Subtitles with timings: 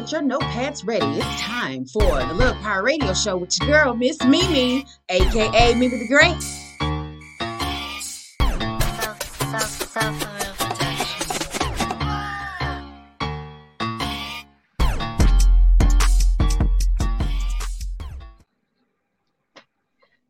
[0.00, 1.04] Get your notepads ready.
[1.04, 5.98] It's time for the Love Power Radio Show with your girl, Miss Mimi, aka Mimi
[5.98, 6.36] the Great.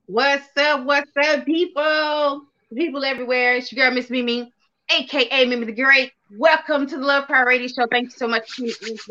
[0.06, 0.84] What's up?
[0.84, 2.42] What's up, people?
[2.74, 3.54] People everywhere.
[3.54, 4.52] It's your girl, Miss Mimi,
[4.90, 6.12] aka Mimi the Great.
[6.36, 7.86] Welcome to the Love Power Radio Show.
[7.90, 8.50] Thank you so much.
[8.58, 9.06] It's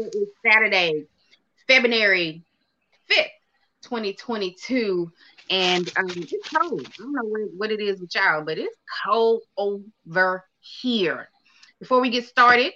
[0.45, 1.05] Saturday,
[1.67, 2.43] February
[3.09, 3.25] 5th,
[3.84, 5.09] 2022.
[5.49, 6.85] And um, it's cold.
[6.85, 8.75] I don't know what, what it is with y'all, but it's
[9.05, 11.29] cold over here.
[11.79, 12.73] Before we get started,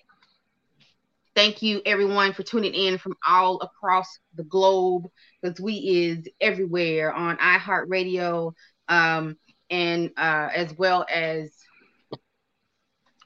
[1.35, 5.09] thank you everyone for tuning in from all across the globe
[5.41, 8.53] because we is everywhere on iHeartRadio
[8.88, 9.38] um,
[9.69, 11.52] and uh, as well as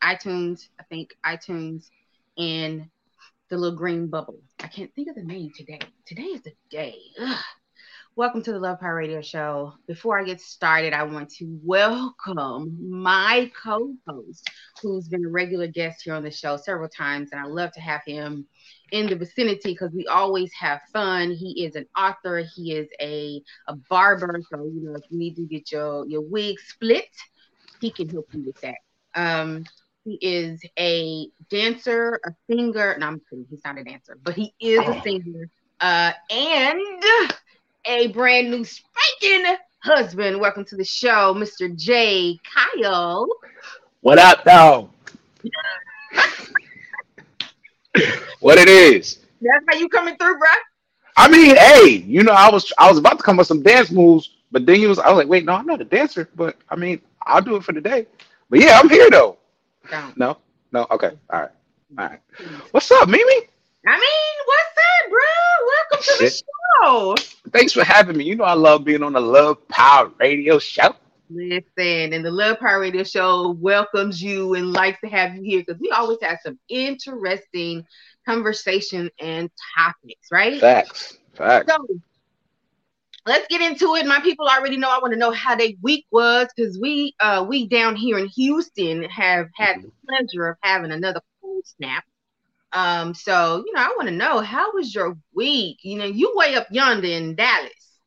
[0.03, 1.89] iTunes, I think iTunes
[2.37, 2.89] and
[3.49, 4.39] the little green bubble.
[4.59, 5.79] I can't think of the name today.
[6.05, 6.95] Today is the day.
[7.19, 7.43] Ugh.
[8.17, 9.73] Welcome to the Love Power Radio Show.
[9.85, 14.49] Before I get started, I want to welcome my co host,
[14.81, 17.79] who's been a regular guest here on the show several times, and I love to
[17.79, 18.47] have him
[18.91, 21.31] in the vicinity because we always have fun.
[21.31, 24.41] He is an author, he is a, a barber.
[24.51, 27.05] So, you know, if you need to get your, your wig split,
[27.79, 28.77] he can help you with that.
[29.13, 29.63] Um,
[30.07, 32.95] he is a dancer, a singer.
[32.97, 33.45] No, I'm kidding.
[33.49, 35.49] He's not a dancer, but he is a singer
[35.81, 36.81] uh, and
[37.85, 40.39] a brand new spanking husband.
[40.39, 41.75] Welcome to the show, Mr.
[41.75, 42.39] J.
[42.55, 43.27] Kyle.
[43.99, 44.89] What up, though?
[48.39, 49.19] what it is?
[49.41, 50.47] That's how you coming through, bro.
[51.17, 53.91] I mean, hey, you know, I was I was about to come with some dance
[53.91, 56.55] moves, but then you was I was like, wait, no, I'm not a dancer, but
[56.69, 58.07] I mean, I'll do it for the day.
[58.49, 59.37] But yeah, I'm here though.
[59.89, 60.17] Don't.
[60.17, 60.37] No,
[60.71, 61.35] no, okay, mm-hmm.
[61.35, 61.51] all right,
[61.97, 62.19] all right.
[62.71, 63.23] What's up, Mimi?
[63.85, 65.19] I mean, what's up, bro?
[65.65, 66.43] Welcome to the
[66.83, 67.15] show.
[67.51, 68.25] Thanks for having me.
[68.25, 70.93] You know, I love being on the Love Power Radio Show.
[71.29, 75.63] Listen, and the Love Power Radio Show welcomes you and likes to have you here
[75.65, 77.85] because we always have some interesting
[78.25, 80.59] conversation and topics, right?
[80.59, 81.71] Facts, facts.
[81.71, 81.87] So
[83.27, 84.05] let's get into it.
[84.05, 87.45] My people already know I want to know how their week was because we uh
[87.47, 92.05] we down here in Houston have had the pleasure of having another cold snap.
[92.73, 95.79] Um, so you know, I want to know how was your week?
[95.83, 97.99] You know, you way up yonder in Dallas.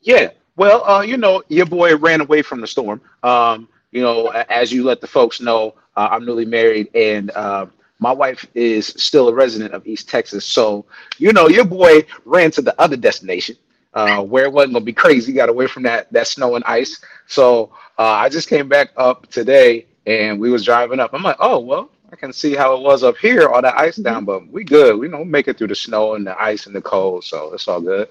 [0.00, 0.30] Yeah.
[0.56, 3.00] Well, uh, you know, your boy ran away from the storm.
[3.22, 7.66] Um, you know, as you let the folks know, uh, I'm newly married, and uh,
[7.98, 10.44] my wife is still a resident of East Texas.
[10.44, 10.84] So,
[11.18, 13.56] you know, your boy ran to the other destination
[13.94, 15.32] uh, where it wasn't gonna be crazy.
[15.32, 17.00] Got away from that that snow and ice.
[17.26, 21.12] So uh, I just came back up today, and we was driving up.
[21.12, 23.96] I'm like, oh well, I can see how it was up here, all that ice
[23.96, 24.98] down, but we good.
[24.98, 27.68] We don't make it through the snow and the ice and the cold, so it's
[27.68, 28.08] all good.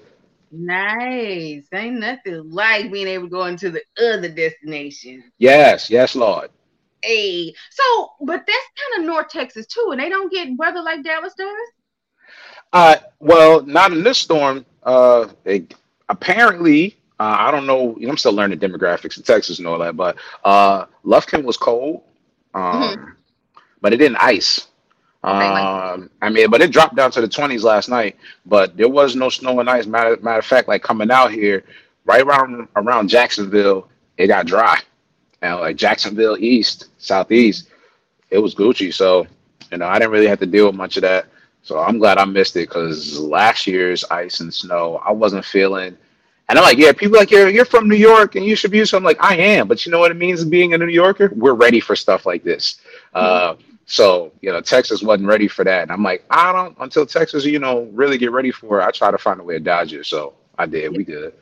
[0.52, 1.64] Nice.
[1.72, 5.30] Ain't nothing like being able to go into the other destination.
[5.38, 6.50] Yes, yes, Lord.
[7.02, 11.02] Hey, so but that's kind of North Texas too, and they don't get weather like
[11.02, 11.56] Dallas does.
[12.72, 14.64] Uh, well, not in this storm.
[14.82, 15.74] Uh, it,
[16.08, 17.96] apparently, uh, I don't know.
[17.98, 21.56] You know, I'm still learning demographics in Texas and all that, but uh, Lufkin was
[21.56, 22.02] cold,
[22.54, 23.16] um,
[23.80, 24.68] but it didn't ice.
[25.22, 28.16] Um, I mean, but it dropped down to the 20s last night.
[28.46, 29.86] But there was no snow and ice.
[29.86, 31.64] Matter, matter of fact, like coming out here,
[32.06, 34.78] right around around Jacksonville, it got dry.
[35.42, 37.68] And like Jacksonville East, Southeast,
[38.30, 38.92] it was Gucci.
[38.92, 39.26] So,
[39.70, 41.26] you know, I didn't really have to deal with much of that.
[41.62, 45.96] So I'm glad I missed it because last year's ice and snow, I wasn't feeling.
[46.48, 48.72] And I'm like, yeah, people are like you're you're from New York and you should
[48.72, 48.84] be.
[48.84, 51.30] So I'm like, I am, but you know what it means being a New Yorker?
[51.36, 52.80] We're ready for stuff like this.
[53.14, 53.54] Uh,
[53.86, 57.44] so you know, Texas wasn't ready for that, and I'm like, I don't until Texas,
[57.44, 58.84] you know, really get ready for it.
[58.84, 60.06] I try to find a way to dodge it.
[60.06, 60.96] So I did.
[60.96, 61.34] We good.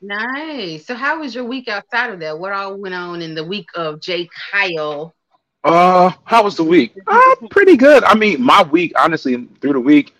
[0.00, 0.86] Nice.
[0.86, 2.38] So how was your week outside of that?
[2.38, 4.28] What all went on in the week of J.
[4.50, 5.14] Kyle?
[5.64, 6.92] Uh, how was the week?
[7.06, 8.02] Uh, pretty good.
[8.04, 10.14] I mean, my week, honestly, through the week,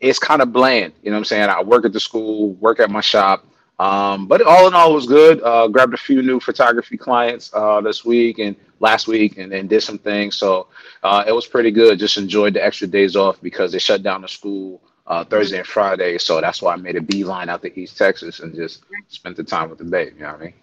[0.00, 0.92] it's kind of bland.
[1.02, 1.48] You know what I'm saying?
[1.50, 3.44] I work at the school, work at my shop.
[3.78, 5.42] Um, but all in all, was good.
[5.42, 9.66] Uh, grabbed a few new photography clients uh, this week and last week, and then
[9.68, 10.36] did some things.
[10.36, 10.68] So
[11.02, 11.98] uh, it was pretty good.
[11.98, 15.66] Just enjoyed the extra days off because they shut down the school uh, Thursday and
[15.66, 16.18] Friday.
[16.18, 19.44] So that's why I made a beeline out to East Texas and just spent the
[19.44, 20.12] time with the baby.
[20.16, 20.54] You know what I mean?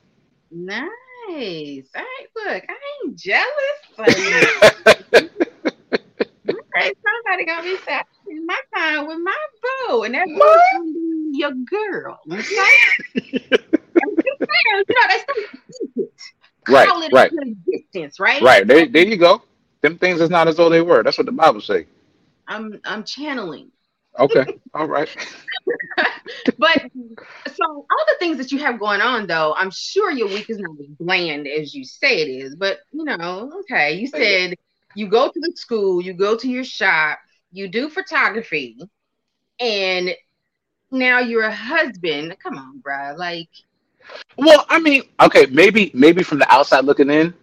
[0.52, 0.90] Nice.
[1.29, 3.45] I ain't look, I ain't jealous.
[3.97, 4.09] But
[6.50, 8.03] okay, somebody gonna be sad
[8.45, 9.35] my time with my
[9.89, 12.19] boo, and that boo's gonna be your girl.
[12.27, 12.41] Okay?
[13.15, 15.33] I'm just saying, you know, that's so
[16.69, 17.31] Right, Call it right.
[17.71, 18.41] distance, right?
[18.41, 18.68] Right.
[18.68, 19.41] There, there you go.
[19.81, 21.01] Them things is not as though they were.
[21.01, 21.85] That's what the Bible say.
[22.47, 23.71] I'm I'm channeling.
[24.19, 24.46] Okay.
[24.74, 25.10] All right.
[26.58, 26.81] but
[27.54, 30.60] so all the things that you have going on though, I'm sure your week is
[30.60, 32.56] not as bland as you say it is.
[32.56, 34.56] But you know, okay, you said
[34.96, 37.19] you go to the school, you go to your shop,
[37.52, 38.78] you do photography,
[39.60, 40.12] and
[40.92, 42.36] now you're a husband.
[42.42, 43.16] Come on, bro.
[43.18, 43.50] Like
[44.38, 47.34] Well, I mean, okay, maybe maybe from the outside looking in,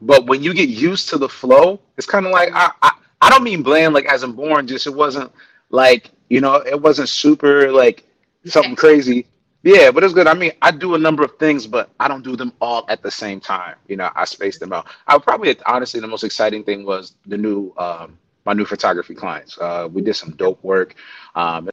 [0.00, 3.30] but when you get used to the flow, it's kind of like I, I I
[3.30, 5.30] don't mean bland like as I'm born, just it wasn't
[5.70, 8.04] like you know it wasn't super like
[8.46, 9.26] something crazy.
[9.64, 10.26] Yeah, but it's good.
[10.26, 13.02] I mean, I do a number of things, but I don't do them all at
[13.02, 13.76] the same time.
[13.88, 14.86] You know, I space them out.
[15.06, 19.58] I probably honestly the most exciting thing was the new um my new photography clients.
[19.58, 20.94] Uh we did some dope work.
[21.34, 21.68] Um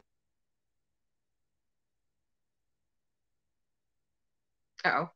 [4.84, 5.10] oh.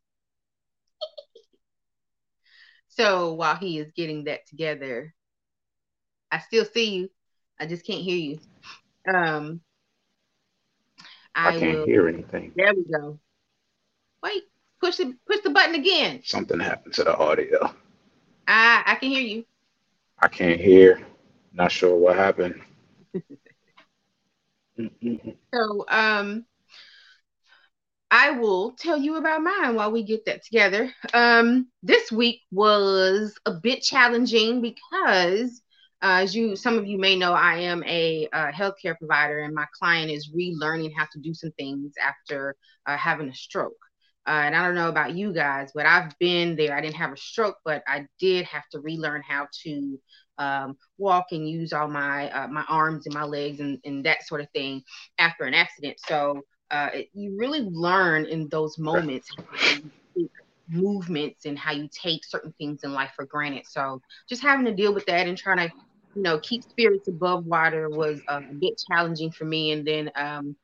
[2.88, 5.14] so while he is getting that together,
[6.30, 7.10] I still see you.
[7.58, 8.40] I just can't hear you.
[9.06, 9.62] Um
[11.44, 12.52] I I can't will hear anything.
[12.56, 13.20] there we go.
[14.22, 14.42] Wait,
[14.80, 16.22] push the push the button again.
[16.24, 17.74] Something happened to the audio.
[18.46, 19.44] I I can hear you.
[20.18, 21.04] I can't hear.
[21.52, 22.60] Not sure what happened.
[25.54, 26.46] So um
[28.10, 30.92] I will tell you about mine while we get that together.
[31.12, 35.60] Um this week was a bit challenging because
[36.02, 39.54] uh, as you some of you may know, I am a uh, healthcare provider and
[39.54, 42.56] my client is relearning how to do some things after
[42.86, 43.72] uh, having a stroke.
[44.26, 46.74] Uh, and I don't know about you guys, but I've been there.
[46.74, 50.00] I didn't have a stroke, but I did have to relearn how to
[50.38, 54.26] um, walk and use all my uh, my arms and my legs and, and that
[54.26, 54.82] sort of thing
[55.18, 55.98] after an accident.
[56.06, 59.92] So uh, it, you really learn in those moments how you take
[60.68, 63.66] movements and how you take certain things in life for granted.
[63.66, 65.72] So just having to deal with that and trying to
[66.14, 69.72] you know keep spirits above water was a bit challenging for me.
[69.72, 70.56] And then um,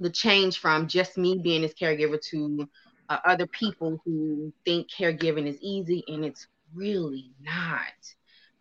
[0.00, 2.68] the change from just me being his caregiver to
[3.08, 7.86] uh, other people who think caregiving is easy and it's really not.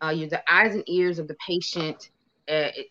[0.04, 1.98] Uh, you're the eyes and ears of the patient.
[2.50, 2.88] Uh, it,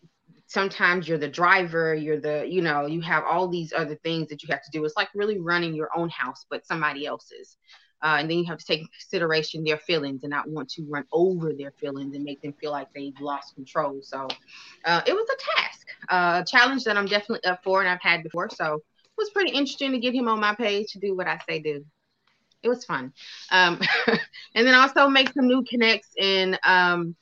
[0.53, 1.95] sometimes you're the driver.
[1.95, 4.85] You're the, you know, you have all these other things that you have to do.
[4.85, 7.57] It's like really running your own house, but somebody else's.
[8.03, 10.83] Uh, and then you have to take in consideration their feelings and not want to
[10.89, 13.99] run over their feelings and make them feel like they've lost control.
[14.03, 14.27] So
[14.85, 18.01] uh, it was a task, uh, a challenge that I'm definitely up for and I've
[18.01, 18.49] had before.
[18.49, 21.39] So it was pretty interesting to get him on my page to do what I
[21.49, 21.83] say do.
[22.61, 23.11] It was fun.
[23.51, 23.79] Um,
[24.55, 27.15] and then also make some new connects and um,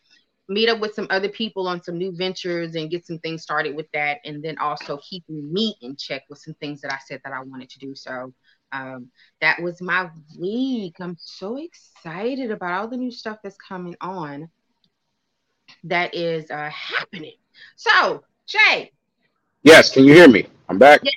[0.52, 3.74] meet up with some other people on some new ventures and get some things started
[3.76, 4.20] with that.
[4.26, 7.42] And then also keeping me in check with some things that I said that I
[7.42, 7.96] wanted to do.
[7.96, 8.34] So
[8.74, 9.08] um,
[9.40, 10.96] that was my week.
[11.00, 14.50] I'm so excited about all the new stuff that's coming on
[15.86, 17.36] that is uh, happening.
[17.78, 18.92] So, Jay.
[19.64, 20.48] Yes, can you hear me?
[20.68, 21.02] I'm back.
[21.04, 21.12] Yeah.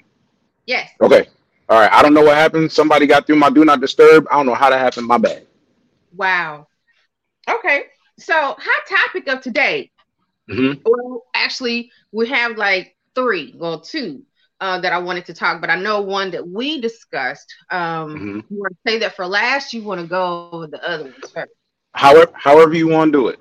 [0.67, 1.27] yes, Okay.
[1.69, 1.93] All right.
[1.93, 2.71] I don't know what happened.
[2.71, 4.27] Somebody got through my do not disturb.
[4.31, 5.07] I don't know how that happened.
[5.07, 5.47] My bad.
[6.15, 6.69] wow.
[7.49, 7.85] Okay,
[8.19, 9.91] so hot topic of today.
[10.49, 14.23] hmm Well, actually, we have like three, well, two
[14.61, 17.53] uh, that I wanted to talk, but I know one that we discussed.
[17.71, 19.73] Um, hmm You want to say that for last?
[19.73, 21.35] You want to go over the other ones first?
[21.95, 23.39] However, however you want to do it.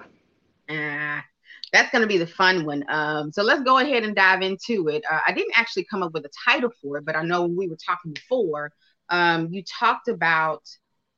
[0.69, 1.24] Ah,
[1.71, 2.83] that's going to be the fun one.
[2.89, 5.03] Um, so let's go ahead and dive into it.
[5.09, 7.55] Uh, I didn't actually come up with a title for it, but I know when
[7.55, 8.71] we were talking before,
[9.09, 10.62] um, you talked about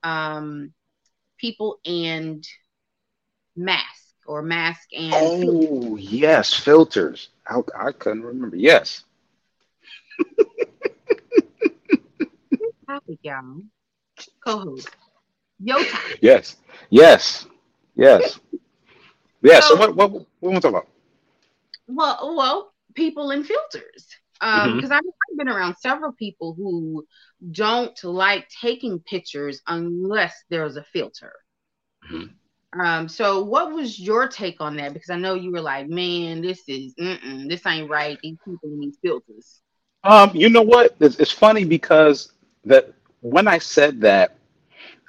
[0.04, 0.74] um,
[1.40, 2.44] people and
[3.56, 7.30] mask or mask and filter Oh yes, filters.
[7.48, 8.56] I, I couldn't remember.
[8.58, 9.04] Yes.
[12.88, 13.62] topic, y'all.
[14.46, 14.90] Co-host,
[15.60, 16.22] yo topic.
[16.22, 16.58] Yes.
[16.90, 17.46] Yes.
[17.96, 18.40] Yes.
[19.42, 19.60] Yeah.
[19.60, 20.88] So So, what what what we want to talk about?
[21.88, 24.08] well, well, people and filters.
[24.42, 27.06] Um, hmm because I've I've been around several people who
[27.52, 31.34] don't like taking pictures unless there's a filter.
[32.10, 32.26] hmm
[32.80, 34.94] Um, so what was your take on that?
[34.94, 38.18] Because I know you were like, man, this is this ain't right.
[38.22, 39.62] These people need filters.
[40.04, 40.96] Um, you know what?
[41.00, 42.34] It's, it's funny because
[42.66, 44.38] that when I said that,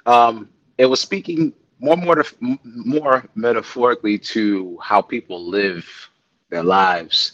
[0.05, 2.23] um, it was speaking more more
[2.63, 5.85] more metaphorically to how people live
[6.49, 7.33] their lives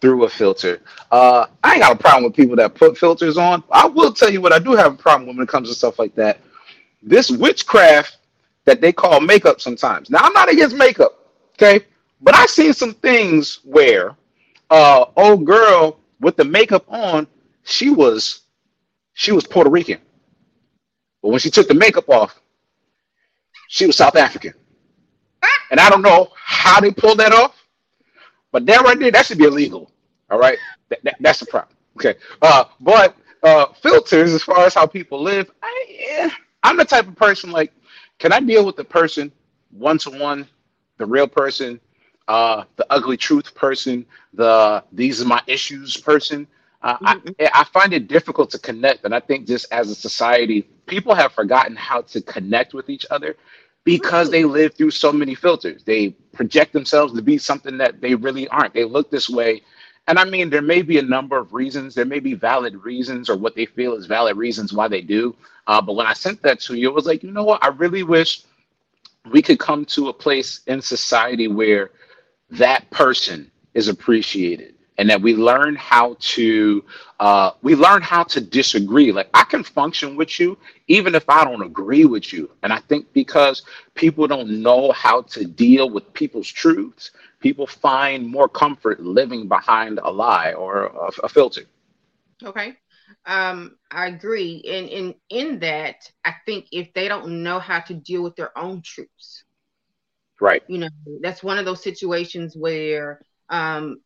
[0.00, 0.80] through a filter.
[1.10, 3.62] Uh, I ain't got a problem with people that put filters on.
[3.70, 5.74] I will tell you what I do have a problem with when it comes to
[5.74, 6.40] stuff like that.
[7.02, 8.15] This witchcraft
[8.66, 10.10] that they call makeup sometimes.
[10.10, 11.18] Now I'm not against makeup,
[11.56, 11.86] okay?
[12.22, 14.16] But I've seen some things where
[14.70, 17.28] uh old girl with the makeup on,
[17.64, 18.42] she was
[19.14, 20.00] she was Puerto Rican.
[21.22, 22.40] But when she took the makeup off,
[23.68, 24.54] she was South African.
[25.70, 27.56] And I don't know how they pulled that off,
[28.52, 29.90] but that right there, that should be illegal.
[30.30, 30.58] All right,
[30.90, 31.76] that, that, that's the problem.
[31.98, 35.50] Okay, uh, but uh, filters as far as how people live.
[35.62, 36.30] I, yeah,
[36.62, 37.72] I'm the type of person like,
[38.18, 39.32] can I deal with the person
[39.70, 40.46] one to one,
[40.98, 41.80] the real person,
[42.28, 46.46] uh, the ugly truth person, the these are my issues person.
[46.82, 47.30] Uh, mm-hmm.
[47.40, 51.14] I, I find it difficult to connect, and I think just as a society, people
[51.14, 53.36] have forgotten how to connect with each other
[53.84, 55.84] because they live through so many filters.
[55.84, 58.74] They project themselves to be something that they really aren't.
[58.74, 59.62] They look this way.
[60.08, 61.94] And I mean, there may be a number of reasons.
[61.94, 65.34] There may be valid reasons or what they feel is valid reasons why they do.
[65.66, 67.64] Uh, but when I sent that to you, it was like, you know what?
[67.64, 68.42] I really wish
[69.30, 71.90] we could come to a place in society where
[72.50, 76.84] that person is appreciated and that we learn how to
[77.20, 80.58] uh, we learn how to disagree like i can function with you
[80.88, 83.62] even if i don't agree with you and i think because
[83.94, 89.98] people don't know how to deal with people's truths people find more comfort living behind
[90.02, 91.62] a lie or a, a filter
[92.44, 92.74] okay
[93.26, 97.94] um, i agree and in in that i think if they don't know how to
[97.94, 99.44] deal with their own truths
[100.40, 100.88] right you know
[101.20, 104.00] that's one of those situations where um,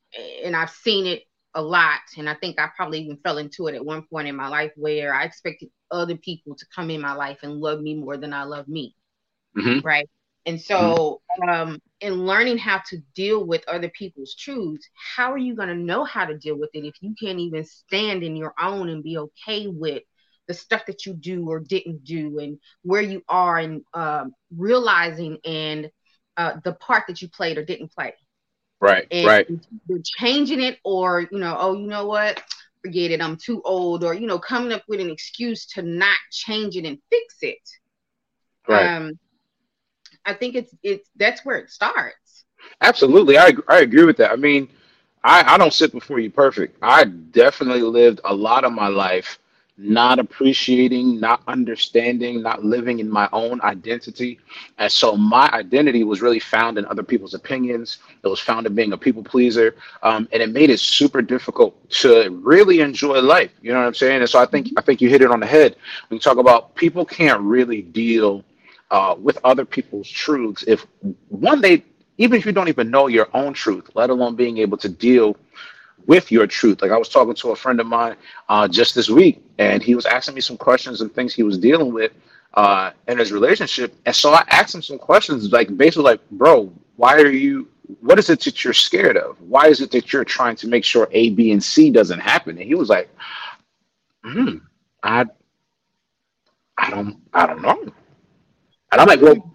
[0.44, 1.22] and I've seen it
[1.54, 2.00] a lot.
[2.16, 4.72] And I think I probably even fell into it at one point in my life
[4.76, 8.32] where I expected other people to come in my life and love me more than
[8.32, 8.94] I love me.
[9.56, 9.86] Mm-hmm.
[9.86, 10.08] Right.
[10.46, 11.48] And so, mm-hmm.
[11.48, 15.74] um, in learning how to deal with other people's truths, how are you going to
[15.74, 19.02] know how to deal with it if you can't even stand in your own and
[19.02, 20.02] be okay with
[20.48, 25.38] the stuff that you do or didn't do and where you are and um, realizing
[25.44, 25.90] and
[26.36, 28.14] uh, the part that you played or didn't play?
[28.80, 29.46] Right, and right.
[29.86, 32.42] They're changing it, or you know, oh, you know what?
[32.82, 33.20] Forget it.
[33.20, 36.86] I'm too old, or you know, coming up with an excuse to not change it
[36.86, 37.58] and fix it.
[38.66, 38.86] Right.
[38.86, 39.18] Um,
[40.24, 42.44] I think it's it's that's where it starts.
[42.80, 44.30] Absolutely, I I agree with that.
[44.30, 44.68] I mean,
[45.24, 46.76] I I don't sit before you perfect.
[46.82, 49.38] I definitely lived a lot of my life
[49.82, 54.38] not appreciating, not understanding, not living in my own identity.
[54.78, 57.98] And so my identity was really found in other people's opinions.
[58.22, 59.74] It was found in being a people pleaser.
[60.02, 63.52] Um, and it made it super difficult to really enjoy life.
[63.62, 64.20] You know what I'm saying?
[64.20, 65.76] And so I think I think you hit it on the head
[66.08, 68.44] when you talk about people can't really deal
[68.90, 70.86] uh, with other people's truths if
[71.28, 71.84] one they
[72.18, 75.36] even if you don't even know your own truth, let alone being able to deal
[76.06, 76.82] with your truth.
[76.82, 78.16] Like I was talking to a friend of mine
[78.48, 81.56] uh, just this week, and he was asking me some questions and things he was
[81.56, 82.12] dealing with
[82.54, 83.94] uh, in his relationship.
[84.04, 87.68] And so I asked him some questions, like basically, like, bro, why are you?
[88.00, 89.40] What is it that you're scared of?
[89.40, 92.56] Why is it that you're trying to make sure A, B, and C doesn't happen?
[92.56, 93.08] And he was like,
[94.22, 94.58] hmm,
[95.02, 95.24] I,
[96.78, 97.92] I don't, I don't know.
[98.92, 99.52] And I'm like, well,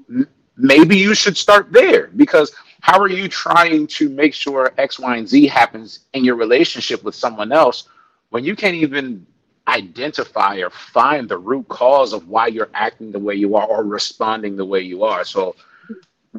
[0.58, 5.18] maybe you should start there because how are you trying to make sure X, Y,
[5.18, 7.89] and Z happens in your relationship with someone else
[8.30, 9.25] when you can't even
[9.68, 13.84] identify or find the root cause of why you're acting the way you are or
[13.84, 15.24] responding the way you are?
[15.24, 15.56] So,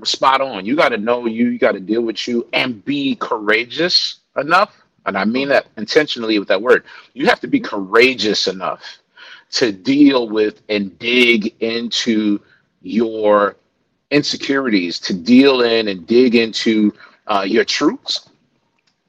[0.05, 0.67] spot on.
[0.67, 4.75] You got to know you, you got to deal with you and be courageous enough.
[5.07, 6.85] And I mean that intentionally with that word.
[7.15, 8.83] You have to be courageous enough
[9.53, 12.41] to deal with and dig into
[12.87, 13.57] your
[14.11, 16.95] insecurities to deal in and dig into
[17.27, 18.29] uh, your truths.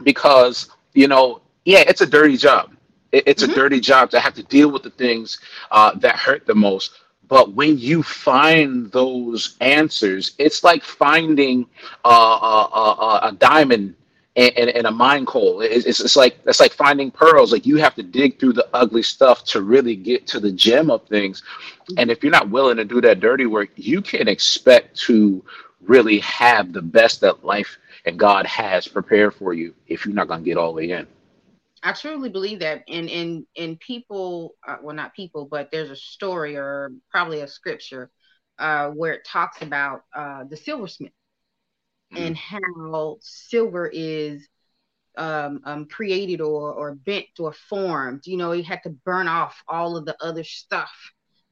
[0.04, 2.74] Because you know yeah it's a dirty job.
[3.12, 3.52] It, it's mm-hmm.
[3.52, 5.40] a dirty job to have to deal with the things
[5.72, 6.92] uh, that hurt the most.
[7.28, 11.66] But when you find those answers it's like finding
[12.06, 13.96] uh, a, a, diamond
[14.38, 17.96] in, in, a mine coal it's, it's like it's like finding pearls like you have
[17.96, 21.44] to dig through the ugly stuff to really get to the gem of things
[21.96, 25.44] and if you're not willing to do that dirty work, you can expect to
[25.82, 30.28] really have the best that life and God has prepared for you if you're not
[30.28, 31.08] going to get all the way in.
[31.84, 32.84] I truly believe that.
[32.90, 37.48] And in in people, uh, well, not people, but there's a story or probably a
[37.48, 38.10] scripture
[38.58, 41.12] uh, where it talks about uh, the silversmith
[42.14, 42.20] mm.
[42.20, 44.48] and how silver is
[45.18, 48.22] um, um, created or or bent or formed.
[48.26, 50.92] You know, he had to burn off all of the other stuff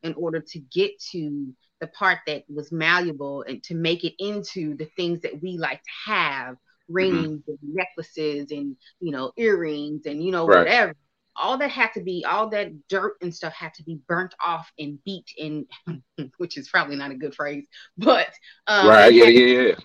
[0.04, 4.76] in order to get to the part that was malleable and to make it into
[4.78, 6.56] the things that we like to have
[6.88, 7.52] rings mm-hmm.
[7.52, 10.60] and necklaces and you know earrings and you know right.
[10.60, 10.94] whatever
[11.36, 14.72] all that had to be all that dirt and stuff had to be burnt off
[14.78, 15.66] and beat in
[16.38, 17.66] which is probably not a good phrase
[17.98, 18.30] but
[18.68, 19.76] um, right yeah yeah yeah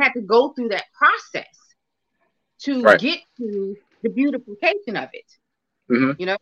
[0.00, 1.44] had to go through that process
[2.58, 3.00] to right.
[3.00, 5.30] get to the beautification of it
[5.90, 6.12] mm-hmm.
[6.18, 6.36] you know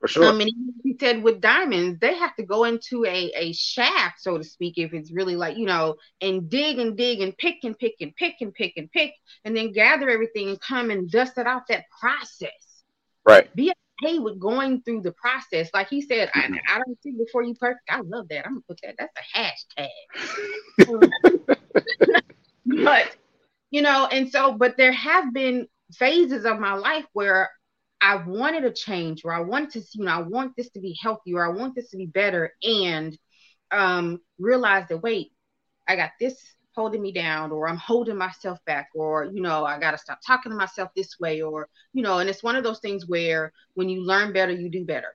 [0.00, 0.26] For sure.
[0.26, 0.50] Um, and
[0.82, 4.78] he said with diamonds, they have to go into a, a shaft, so to speak,
[4.78, 8.16] if it's really like, you know, and dig and dig and pick and pick and
[8.16, 9.12] pick and pick and pick,
[9.44, 12.82] and then gather everything and come and dust it off that process.
[13.26, 13.54] Right.
[13.54, 13.72] Be
[14.02, 15.68] okay with going through the process.
[15.74, 16.58] Like he said, Mhm.
[16.66, 17.90] I, I don't see before you perfect.
[17.90, 18.46] I love that.
[18.46, 18.96] I'm gonna put that.
[18.98, 19.88] That's a
[20.78, 22.22] hashtag.
[22.84, 23.16] but
[23.70, 27.50] you know, and so, but there have been phases of my life where
[28.00, 30.96] I wanted a change, where I wanted to, you know, I want this to be
[31.02, 33.16] healthy, or I want this to be better, and
[33.72, 35.32] um, realize that wait,
[35.88, 36.36] I got this
[36.74, 40.20] holding me down, or I'm holding myself back, or you know, I got to stop
[40.26, 43.52] talking to myself this way, or you know, and it's one of those things where
[43.74, 45.14] when you learn better, you do better.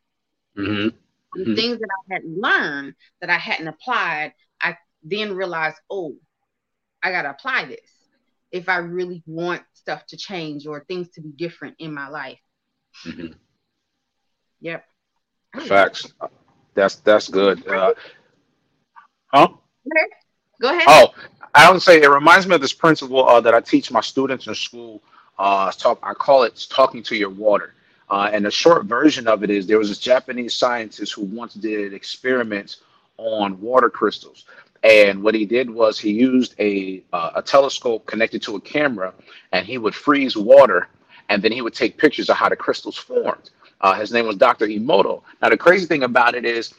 [0.55, 0.89] hmm
[1.33, 1.55] The Mhm.
[1.55, 6.17] things that I hadn't learned, that I hadn't applied, I then realized, oh,
[7.05, 7.91] I got to apply this
[8.51, 12.39] if I really want stuff to change or things to be different in my life.
[13.03, 13.27] hmm
[14.61, 14.83] Yep.
[15.67, 16.11] Facts.
[16.73, 17.67] That's that's good.
[17.67, 17.93] Uh,
[19.27, 19.49] huh?
[20.59, 20.83] Go ahead.
[20.87, 21.13] Oh,
[21.53, 24.47] I would say it reminds me of this principle uh, that I teach my students
[24.47, 24.99] in school.
[25.37, 27.75] Uh, talk, I call it talking to your water.
[28.09, 31.53] Uh, and the short version of it is there was this Japanese scientist who once
[31.53, 32.77] did experiments
[33.17, 34.45] on water crystals.
[34.83, 39.13] And what he did was he used a, uh, a telescope connected to a camera
[39.51, 40.89] and he would freeze water
[41.29, 43.49] and then he would take pictures of how the crystals formed.
[43.81, 44.67] Uh, his name was Dr.
[44.67, 45.23] Emoto.
[45.41, 46.73] Now, the crazy thing about it is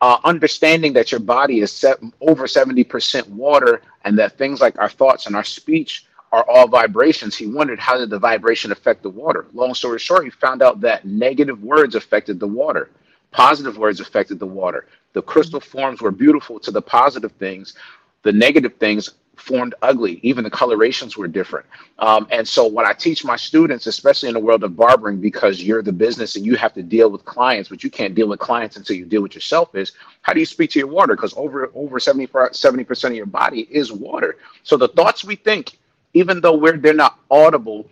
[0.00, 4.88] uh, understanding that your body is set over 70% water and that things like our
[4.88, 7.36] thoughts and our speech are all vibrations.
[7.36, 9.46] He wondered how did the vibration affect the water?
[9.52, 12.90] Long story short, he found out that negative words affected the water,
[13.32, 14.86] positive words affected the water.
[15.14, 17.74] The crystal forms were beautiful to the positive things,
[18.22, 20.20] the negative things formed ugly.
[20.22, 21.66] Even the colorations were different.
[21.98, 25.62] Um, and so, what I teach my students, especially in the world of barbering, because
[25.62, 28.38] you're the business and you have to deal with clients, but you can't deal with
[28.38, 31.16] clients until you deal with yourself, is how do you speak to your water?
[31.16, 34.36] Because over over 70 percent of your body is water.
[34.62, 35.78] So the thoughts we think,
[36.14, 37.88] even though we're they're not audible,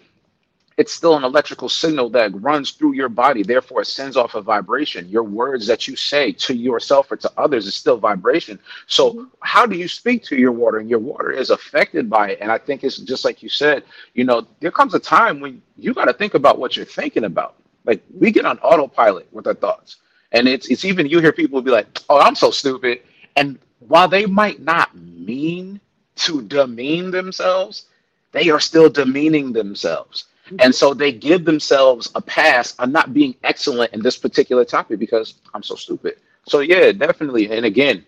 [0.80, 3.42] it's still an electrical signal that runs through your body.
[3.42, 5.06] Therefore, it sends off a vibration.
[5.10, 8.58] Your words that you say to yourself or to others is still vibration.
[8.86, 9.24] So, mm-hmm.
[9.40, 10.78] how do you speak to your water?
[10.78, 12.38] And your water is affected by it.
[12.40, 15.60] And I think it's just like you said, you know, there comes a time when
[15.76, 17.56] you got to think about what you're thinking about.
[17.84, 19.96] Like we get on autopilot with our thoughts.
[20.32, 23.02] And it's it's even you hear people be like, "Oh, I'm so stupid."
[23.36, 25.78] And while they might not mean
[26.24, 27.84] to demean themselves,
[28.32, 30.24] they are still demeaning themselves.
[30.58, 34.98] And so they give themselves a pass on not being excellent in this particular topic
[34.98, 36.16] because I'm so stupid.
[36.46, 37.50] So yeah, definitely.
[37.50, 38.04] And again,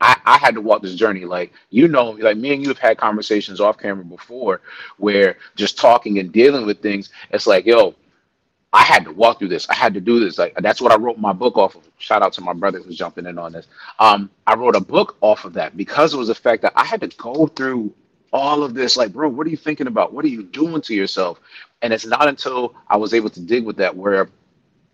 [0.00, 1.24] I, I had to walk this journey.
[1.24, 4.60] Like you know, like me and you have had conversations off camera before
[4.98, 7.94] where just talking and dealing with things, it's like, yo,
[8.72, 9.68] I had to walk through this.
[9.70, 10.38] I had to do this.
[10.38, 11.88] Like that's what I wrote my book off of.
[11.98, 13.66] Shout out to my brother who's jumping in on this.
[13.98, 16.84] Um, I wrote a book off of that because it was the fact that I
[16.84, 17.94] had to go through
[18.32, 18.96] all of this.
[18.96, 20.12] Like, bro, what are you thinking about?
[20.12, 21.40] What are you doing to yourself?
[21.82, 24.28] And it's not until I was able to dig with that where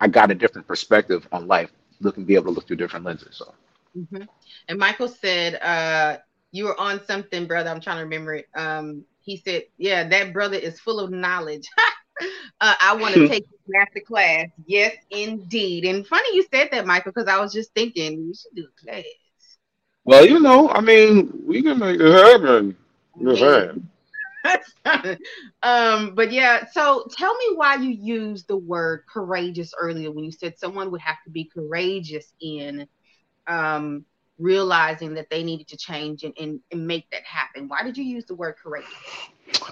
[0.01, 3.37] I got a different perspective on life, looking be able to look through different lenses.
[3.37, 3.55] So
[3.97, 4.29] Mhm.
[4.68, 6.18] And Michael said, uh,
[6.53, 7.71] you were on something, brother.
[7.71, 8.49] I'm trying to remember it.
[8.55, 11.68] Um, he said, yeah, that brother is full of knowledge.
[12.61, 14.49] uh, I want to take this master class.
[14.66, 15.85] Yes, indeed.
[15.85, 18.85] And funny you said that, Michael, because I was just thinking we should do a
[18.85, 19.05] class.
[20.05, 22.77] well, you know, I mean, we can make it happen.
[25.62, 30.33] um, but yeah, so tell me why you used the word courageous earlier when you
[30.33, 32.87] said someone would have to be courageous in
[33.46, 34.05] um,
[34.38, 37.68] realizing that they needed to change and, and, and make that happen.
[37.68, 38.90] Why did you use the word courageous?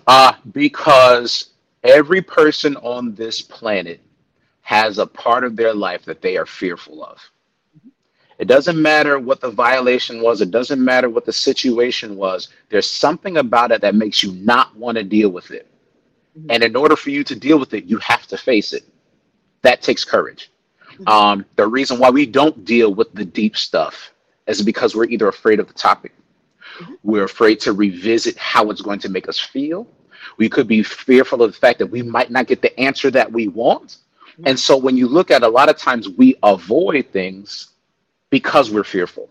[0.06, 1.50] Uh, because
[1.82, 4.00] every person on this planet
[4.62, 7.18] has a part of their life that they are fearful of.
[8.40, 12.48] It doesn't matter what the violation was, it doesn't matter what the situation was.
[12.70, 15.66] There's something about it that makes you not want to deal with it.
[16.38, 16.46] Mhm.
[16.48, 18.84] And in order for you to deal with it, you have to face it.
[19.60, 20.50] That takes courage.
[20.98, 21.08] Mhm.
[21.12, 24.10] Um, the reason why we don't deal with the deep stuff
[24.46, 26.14] is because we're either afraid of the topic,
[26.80, 26.96] Mhm.
[27.02, 29.86] we're afraid to revisit how it's going to make us feel.
[30.38, 33.30] We could be fearful of the fact that we might not get the answer that
[33.30, 33.98] we want.
[34.38, 34.44] Mhm.
[34.46, 37.69] And so when you look at a lot of times we avoid things
[38.30, 39.28] because we're fearful.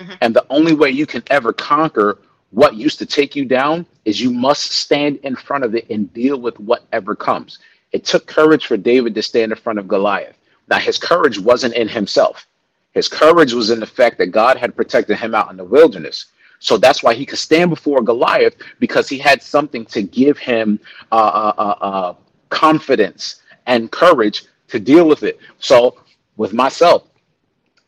[0.00, 0.18] Mhm.
[0.20, 2.18] And the only way you can ever conquer
[2.50, 6.12] what used to take you down is you must stand in front of it and
[6.14, 7.58] deal with whatever comes.
[7.92, 10.36] It took courage for David to stand in front of Goliath.
[10.68, 12.46] Now, his courage wasn't in himself,
[12.92, 16.26] his courage was in the fact that God had protected him out in the wilderness.
[16.60, 20.80] So that's why he could stand before Goliath because he had something to give him
[21.12, 22.14] uh, uh, uh, uh,
[22.48, 25.38] confidence and courage to deal with it.
[25.58, 25.98] So
[26.36, 27.04] with myself.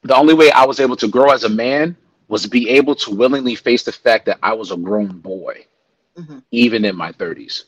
[0.08, 1.94] The only way I was able to grow as a man
[2.28, 5.66] was be able to willingly face the fact that I was a grown boy,
[6.18, 6.42] Mhm.
[6.50, 7.64] even in my 30s.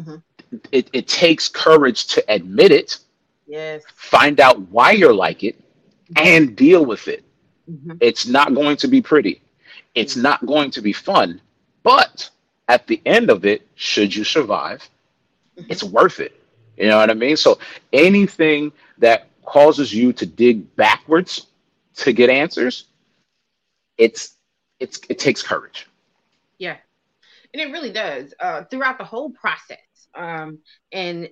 [0.00, 0.22] Mhm.
[0.72, 2.98] It, it takes courage to admit it,
[3.46, 3.82] Yes.
[3.94, 5.56] find out why you're like it,
[6.16, 7.24] and deal with it.
[7.70, 7.98] Mhm.
[8.00, 9.42] It's not going to be pretty.
[9.94, 11.42] It's not going to be fun.
[11.82, 12.30] But
[12.68, 14.88] at the end of it, should you survive,
[15.58, 15.66] Mhm.
[15.68, 16.32] it's worth it.
[16.78, 17.36] You know what I mean?
[17.36, 17.58] So
[17.92, 21.48] anything that causes you to dig backwards
[21.96, 22.86] to get answers,
[23.98, 24.36] it's
[24.80, 25.86] it's it takes courage.
[26.58, 26.76] Yeah,
[27.54, 29.78] and it really does uh, throughout the whole process.
[30.14, 30.58] Um,
[30.92, 31.28] and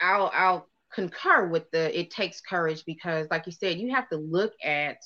[0.00, 4.16] I'll I'll concur with the it takes courage because, like you said, you have to
[4.16, 4.98] look at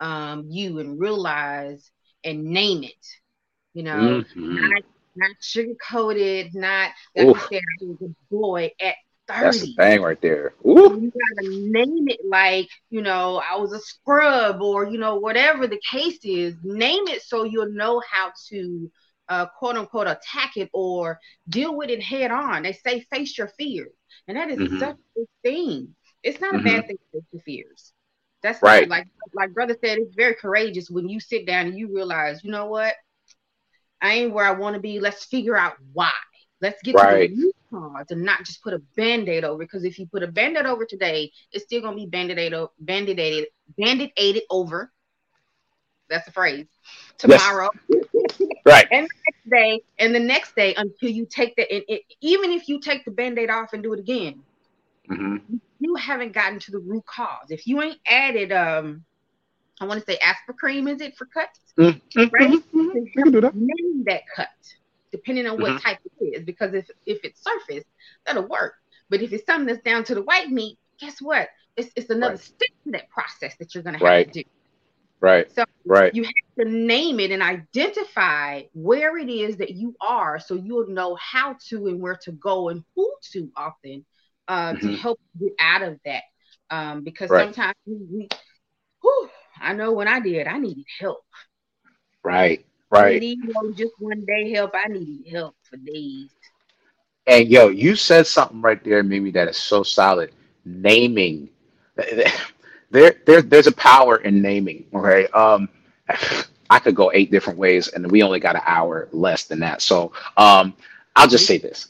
[0.00, 1.90] um, you and realize
[2.24, 3.06] and name it.
[3.74, 4.70] You know, Mhm.
[4.70, 4.82] not
[5.16, 7.50] not sugar coated, not like you Oof.
[7.52, 8.96] said, I was a boy at
[9.28, 10.54] That's the thing right there.
[10.66, 11.00] Ooh.
[11.00, 15.66] You gotta name it like, you know, I was a scrub or, you know, whatever
[15.66, 16.54] the case is.
[16.62, 18.90] Name it so you'll know how to,
[19.28, 22.62] uh, quote unquote, attack it or deal with it head on.
[22.62, 23.92] They say face your fears.
[24.26, 24.78] And that is Mhm.
[24.78, 25.94] such a good thing.
[26.22, 26.60] It's not Mhm.
[26.60, 27.92] a bad thing to face your fears.
[28.42, 28.88] That's Right.
[28.88, 32.50] like like brother said, it's very courageous when you sit down and you realize, you
[32.50, 32.94] know what?
[34.00, 35.00] I ain't where I want to be.
[35.00, 36.12] Let's figure out why.
[36.60, 37.30] Let's get Right.
[37.30, 39.58] to the root cause and not just put a band-aid over.
[39.58, 44.42] Because if you put a band-aid over today, it's still gonna be band-aid band-aided band-aided
[44.50, 44.92] over.
[46.08, 46.66] That's the phrase.
[47.26, 47.42] Yes.
[47.48, 47.70] Tomorrow,
[48.64, 48.88] Right.
[48.90, 52.52] And the next day, and the next day until you take the and it, even
[52.52, 54.44] if you take the band-aid off and do it again,
[55.10, 55.60] Mhm.
[55.80, 57.50] you haven't gotten to the root cause.
[57.50, 59.04] If you ain't added um
[59.80, 61.60] I want to say aspirin, is it for cuts?
[61.78, 62.00] Mhm.
[62.32, 62.50] Right?
[62.74, 62.94] Mhm.
[62.94, 63.54] We can do that.
[63.54, 64.48] name that cut
[65.10, 65.82] depending on what Mhm.
[65.82, 67.84] type it is because if if it's surface
[68.26, 68.74] that'll work
[69.10, 72.32] but if it's something that's down to the white meat guess what it's, it's another
[72.34, 72.40] Right.
[72.40, 74.32] step to that process that you're going to have Right.
[74.32, 74.48] to do
[75.20, 75.50] Right.
[75.52, 76.14] So- Right.
[76.14, 80.88] you have to name it and identify where it is that you are so you'll
[80.88, 84.04] know how to and where to go and who to often
[84.48, 84.98] uh, to Mhm.
[84.98, 86.22] help you get out of that
[86.70, 87.44] um, because Right.
[87.54, 88.28] sometimes we, we
[89.02, 91.24] whew, i know when i did i needed help
[92.24, 92.64] Right.
[92.94, 93.22] I Right.
[93.22, 94.72] didn't even know just one day help.
[94.74, 96.30] I needed help for days.
[97.26, 100.32] And yo, you said something right there, Mimi, that is so solid.
[100.64, 101.48] Naming.
[102.90, 104.86] There, there, there's a power in naming.
[104.94, 105.26] Okay.
[105.28, 105.68] Um,
[106.70, 109.82] I could go eight different ways, and we only got an hour less than that.
[109.82, 110.74] So, um,
[111.16, 111.88] I'll just say this.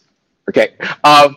[0.48, 0.74] Okay.
[1.04, 1.36] Um,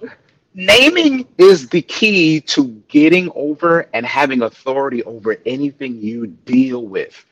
[0.53, 7.25] naming is the key to getting over and having authority over anything you deal with.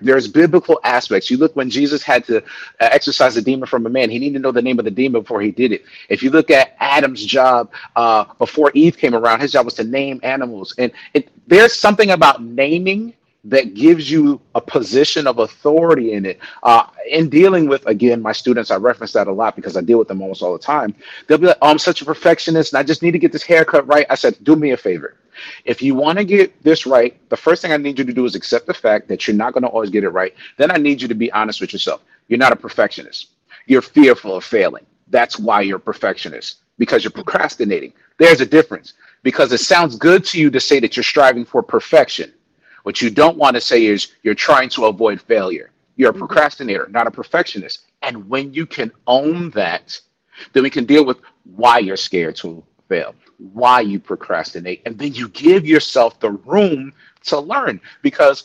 [0.00, 1.30] There's biblical aspects.
[1.30, 2.42] You look when Jesus had to uh,
[2.80, 5.22] exorcise the demon from a man, he needed to know the name of the demon
[5.22, 5.84] before he did it.
[6.08, 9.84] If you look at Adam's job uh, before Eve came around, his job was to
[9.84, 10.74] name animals.
[10.78, 13.14] And it, there's something about naming
[13.48, 16.40] that gives you a position of authority in it.
[16.62, 19.98] Uh, in dealing with, again, my students, I reference that a lot because I deal
[19.98, 20.94] with them almost all the time.
[21.26, 23.44] They'll be like, oh, I'm such a perfectionist and I just need to get this
[23.44, 24.06] haircut right.
[24.10, 25.16] I said, do me a favor.
[25.64, 28.24] If you want to get this right, the first thing I need you to do
[28.24, 30.34] is accept the fact that you're not going to always get it right.
[30.56, 32.02] Then I need you to be honest with yourself.
[32.28, 33.28] You're not a perfectionist.
[33.66, 34.86] You're fearful of failing.
[35.08, 37.92] That's why you're a perfectionist because you're procrastinating.
[38.18, 41.62] There's a difference because it sounds good to you to say that you're striving for
[41.62, 42.32] perfection.
[42.86, 45.72] What you don't want to say is you're trying to avoid failure.
[45.96, 46.20] You're a mm-hmm.
[46.20, 47.80] procrastinator, not a perfectionist.
[48.02, 50.00] And when you can own that,
[50.52, 51.18] then we can deal with
[51.56, 56.92] why you're scared to fail, why you procrastinate, and then you give yourself the room
[57.24, 57.80] to learn.
[58.02, 58.44] Because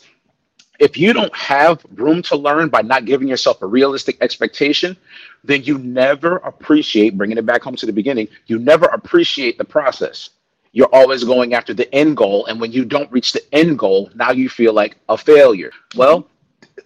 [0.80, 4.96] if you don't have room to learn by not giving yourself a realistic expectation,
[5.44, 9.64] then you never appreciate, bringing it back home to the beginning, you never appreciate the
[9.64, 10.30] process.
[10.72, 12.46] You're always going after the end goal.
[12.46, 15.72] And when you don't reach the end goal, now you feel like a failure.
[15.96, 16.28] Well,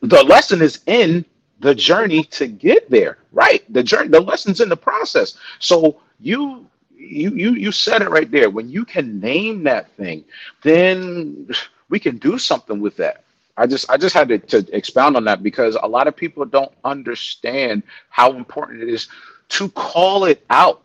[0.03, 1.25] the lesson is in
[1.61, 3.65] the journey to get there, right?
[3.73, 5.39] The journey, the lessons in the process.
[5.61, 8.51] So you you you you said it right there.
[8.51, 10.25] When you can name that thing,
[10.63, 11.49] then
[11.89, 13.25] we can do something with that.
[13.57, 16.45] I just I just had to, to expound on that because a lot of people
[16.45, 19.09] don't understand how important it is
[19.51, 20.83] to call it out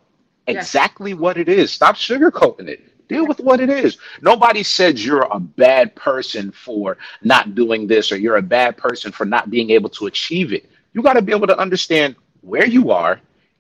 [0.47, 0.57] Yes.
[0.57, 1.71] exactly what it is.
[1.71, 2.81] Stop sugarcoating it.
[3.11, 3.97] Deal with what it is.
[4.21, 9.11] Nobody said you're a bad person for not doing this or you're a bad person
[9.11, 10.69] for not being able to achieve it.
[10.93, 13.19] You got to be able to understand where you are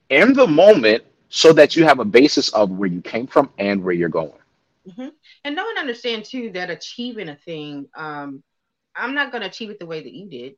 [0.09, 3.83] in the moment so that you have a basis of where you came from and
[3.83, 4.31] where you're going.
[5.43, 8.43] And know and understand too that achieving a thing, um,
[8.95, 10.55] I'm not going to achieve it the way that you did.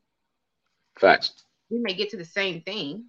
[0.96, 1.44] Facts.
[1.70, 3.06] We may get to the same thing,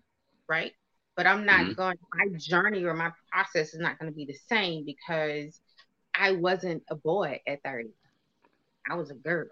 [0.49, 0.73] right?
[1.15, 1.75] But I'm not Mhm.
[1.75, 1.97] going.
[2.13, 5.61] My journey or my process is not going to be the same because
[6.17, 7.89] I wasn't a boy at 30.
[8.89, 9.47] I was a girl,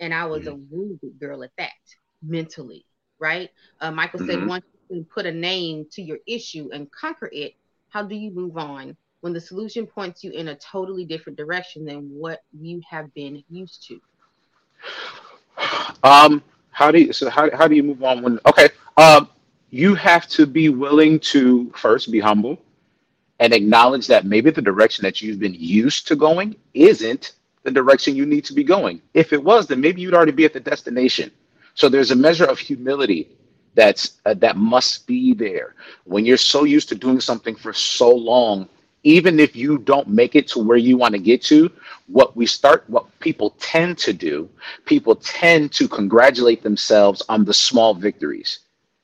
[0.00, 0.50] and I was mm-hmm.
[0.50, 1.70] a wounded girl at that
[2.22, 2.84] mentally,
[3.18, 3.50] right?
[3.80, 4.30] Uh, Michael mm-hmm.
[4.30, 7.54] said once you put a name to your issue and conquer it,
[7.88, 11.84] how do you move on when the solution points you in a totally different direction
[11.84, 14.00] than what you have been used to?
[16.02, 16.42] Um,
[16.78, 19.28] how do you so how, how do you move on when okay um
[19.70, 22.56] you have to be willing to first be humble
[23.40, 27.32] and acknowledge that maybe the direction that you've been used to going isn't
[27.64, 29.00] the direction you need to be going.
[29.14, 31.30] If it was, then maybe you'd already be at the destination.
[31.74, 33.28] So there's a measure of humility
[33.74, 35.74] that's uh, that must be there
[36.04, 38.68] when you're so used to doing something for so long
[39.04, 41.70] even if you don't make it to where you want to get to
[42.08, 44.48] what we start what people tend to do
[44.86, 48.60] people tend to congratulate themselves on the small victories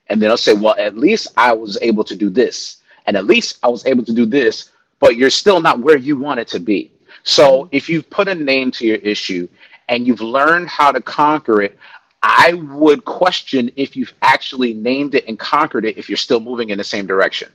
[0.08, 3.26] and then they'll say well at least i was able to do this and at
[3.26, 6.48] least i was able to do this but you're still not where you want it
[6.48, 6.90] to be
[7.22, 7.68] so mm-hmm.
[7.72, 9.48] if you've put a name to your issue
[9.88, 11.78] and you've learned how to conquer it
[12.26, 16.70] I would question if you've actually named it and conquered it if you're still moving
[16.70, 17.52] in the same direction.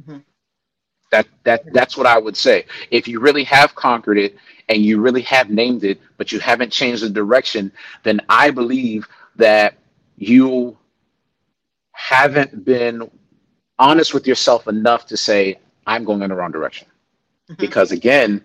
[0.00, 0.18] Mm-hmm.
[1.12, 2.64] That that that's what I would say.
[2.90, 4.36] If you really have conquered it
[4.70, 7.70] and you really have named it, but you haven't changed the direction,
[8.04, 9.06] then I believe
[9.36, 9.76] that
[10.16, 10.78] you
[11.92, 13.10] haven't been
[13.78, 16.88] honest with yourself enough to say, I'm going in the wrong direction.
[17.48, 17.60] Mm-hmm.
[17.60, 18.44] Because again,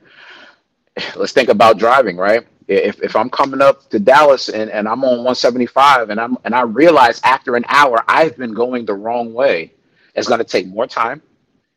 [1.15, 2.45] let's think about driving, right?
[2.71, 6.55] if, if I'm coming up to Dallas and, and I'm on 175 and I'm and
[6.55, 9.73] I realize after an hour I've been going the wrong way,
[10.15, 11.21] it's going to take more time.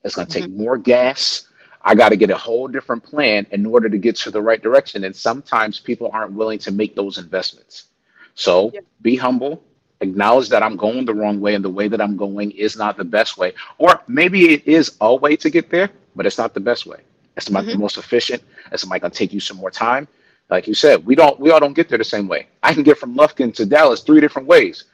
[0.04, 0.62] It's going to take mm-hmm.
[0.62, 1.48] more gas.
[1.82, 4.62] I got to get a whole different plan in order to get to the right
[4.62, 5.04] direction.
[5.04, 7.86] And sometimes people aren't willing to make those investments.
[8.34, 8.80] So yeah.
[9.02, 9.62] be humble,
[10.04, 12.96] acknowledge that I'm going the wrong way and the way that I'm going is not
[12.96, 13.52] the best way.
[13.78, 17.00] Or maybe it is a way to get there, but it's not the best way.
[17.36, 17.72] It's not mm-hmm.
[17.72, 18.42] the most efficient.
[18.70, 20.06] It's might gonna take you some more time.
[20.50, 22.46] Like you said, we don't we all don't get there the same way.
[22.62, 24.84] I can get from Lufkin to Dallas three different ways,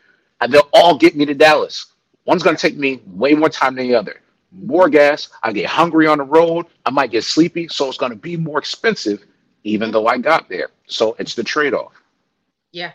[0.41, 1.87] and they'll all get me to Dallas.
[2.25, 4.21] One's going to take me way more time than the other.
[4.53, 5.29] More gas.
[5.43, 6.67] I get hungry on the road.
[6.85, 9.25] I might get sleepy, so it's going to be more expensive,
[9.65, 10.69] even though I got there.
[10.87, 11.93] So it's the trade off.
[12.73, 12.93] Yeah,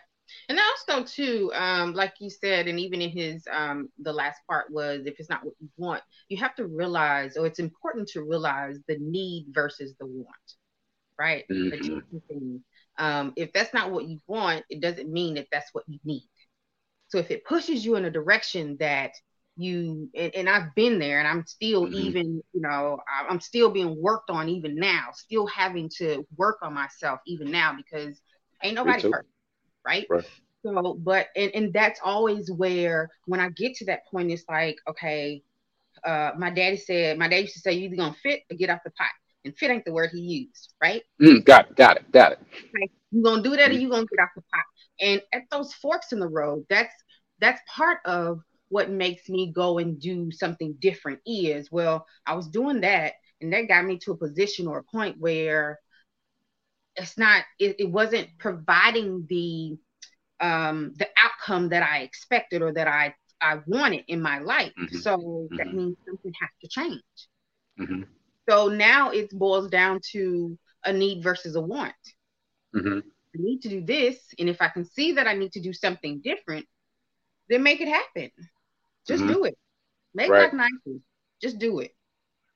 [0.50, 4.72] and also too, um, like you said, and even in his um, the last part
[4.72, 8.24] was if it's not what you want, you have to realize, or it's important to
[8.24, 10.28] realize the need versus the want
[11.18, 11.46] right?
[11.52, 12.58] Mm-hmm.
[12.98, 16.28] Um, if that's not what you want, it doesn't mean that that's what you need.
[17.08, 19.12] So if it pushes you in a direction that
[19.58, 21.96] you and, and I've been there and I'm still mm-hmm.
[21.96, 26.74] even, you know, I'm still being worked on even now, still having to work on
[26.74, 28.20] myself even now because
[28.64, 29.30] ain't nobody perfect,
[29.86, 30.06] right?
[30.10, 30.26] right?
[30.64, 34.78] So, but and, and that's always where when I get to that point, it's like,
[34.88, 35.44] okay,
[36.04, 38.70] uh, my daddy said, my dad used to say, you either gonna fit or get
[38.70, 39.10] off the pot
[39.46, 41.04] and fit ain't the word he used, right?
[41.22, 42.40] Mm, got it, got it, got it.
[43.12, 43.76] You gonna do that, mm.
[43.76, 44.66] or you gonna get off the pot?
[45.00, 46.94] And at those forks in the road, that's
[47.40, 51.20] that's part of what makes me go and do something different.
[51.26, 54.84] Is well, I was doing that, and that got me to a position or a
[54.84, 55.80] point where
[56.96, 59.78] it's not, it, it wasn't providing the
[60.42, 64.74] um the outcome that I expected or that I I wanted in my life.
[64.80, 64.98] Mm-hmm.
[64.98, 65.56] So mm-hmm.
[65.58, 67.02] that means something has to change.
[67.80, 68.04] Mm-hmm.
[68.50, 71.94] So now it boils down to a need versus a want.
[72.76, 73.00] Mm-hmm.
[73.00, 75.74] I need to do this, and if I can see that I need to do
[75.74, 76.66] something different,
[77.50, 78.32] then make it happen.
[79.08, 79.34] Just mm-hmm.
[79.34, 79.58] do it.
[80.14, 80.44] Make right.
[80.44, 81.00] life nicer.
[81.42, 81.94] Just do it.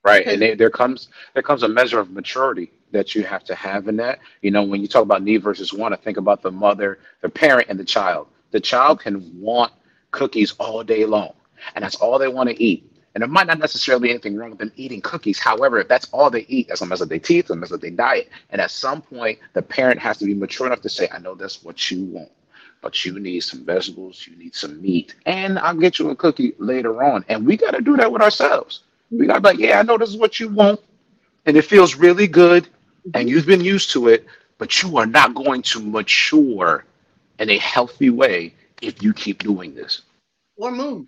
[0.04, 3.44] Right, because and they, there comes there comes a measure of maturity that you have
[3.46, 4.20] to have in that.
[4.42, 7.30] You know, when you talk about need versus want, I think about the mother, the
[7.30, 8.28] parent, and the child.
[8.52, 9.72] The child can want
[10.12, 11.34] cookies all day long,
[11.76, 12.86] and that's all they want to eat.
[13.16, 15.40] And there might not necessarily be anything wrong with them eating cookies.
[15.40, 17.82] However, if that's all they eat, that's a mess of their teeth, a mess of
[17.82, 18.30] their diet.
[18.52, 21.34] And at some point, the parent has to be mature enough to say, I know
[21.36, 22.32] that's what you want,
[22.82, 26.54] but you need some vegetables, you need some meat, and I'll get you a cookie
[26.60, 27.26] later on.
[27.30, 28.84] And we got to do that with ourselves.
[29.12, 30.80] We got to be like, yeah, I know this is what you want,
[31.46, 32.70] and it feels really good,
[33.14, 34.26] and you've been used to it,
[34.58, 36.86] but you are not going to mature
[37.40, 40.04] in a healthy way if you keep doing this.
[40.58, 41.08] Or move.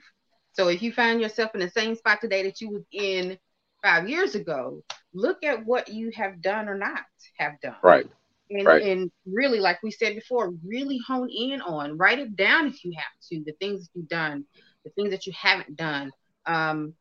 [0.53, 3.37] So if you find yourself in the same spot today that you was in
[3.83, 7.01] five years ago, look at what you have done or not
[7.37, 7.75] have done.
[7.83, 8.07] Right.
[8.49, 8.83] And, right.
[8.83, 12.93] and really, like we said before, really hone in on, write it down if you
[12.97, 14.43] have to, the things that you've done,
[14.83, 16.11] the things that you haven't done,
[16.45, 16.93] um,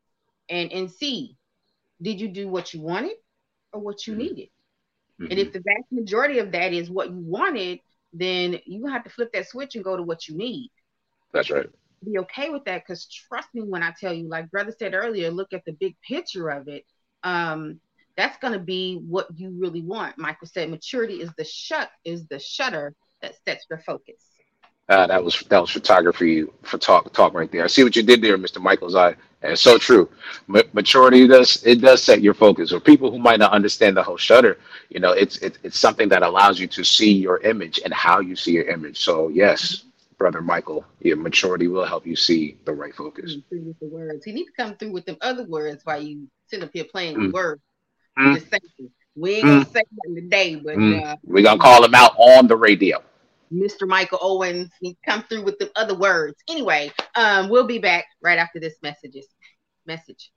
[0.49, 1.37] and and see,
[2.01, 3.17] did you do what you wanted
[3.73, 4.23] or what you mm-hmm.
[4.23, 4.49] needed?
[5.21, 5.31] Mm-hmm.
[5.31, 7.81] And if the vast majority of that is what you wanted,
[8.13, 10.71] then you have to flip that switch and go to what you need.
[11.33, 11.69] That's right
[12.05, 15.31] be okay with that because trust me when I tell you, like brother said earlier,
[15.31, 16.85] look at the big picture of it.
[17.23, 17.81] Um,
[18.17, 20.19] that's going to be what you really want.
[20.19, 24.23] Michael said maturity is the shut is the shutter that sets your focus.
[24.89, 27.65] Uh, that was that was photography for talk talk right there.
[27.65, 28.61] I see what you did there, Mr.
[28.61, 28.97] Michaels.
[28.97, 30.09] I and it's so true.
[30.47, 32.73] Ma- maturity does it does set your focus.
[32.73, 36.09] Or people who might not understand the whole shutter, you know, it's it, it's something
[36.11, 38.99] that allows you to see your image and how you see your image.
[39.01, 39.85] So yes,
[40.19, 43.37] brother Michael, your maturity will help you see the right focus.
[43.51, 44.25] With the words.
[44.25, 47.17] He needs to come through with them other words while you sit up here playing
[47.17, 47.33] Mm.
[47.33, 47.63] words.
[48.19, 48.41] Mm.
[49.17, 51.05] We ain't gonna say nothing today, but Mm.
[51.05, 53.03] uh, We're gonna call him out on the radio.
[53.53, 53.87] Mr.
[53.87, 56.37] Michael Owens needs to come through with the other words.
[56.49, 59.27] Anyway, um, we'll be back right after this messages.
[59.87, 60.31] Message.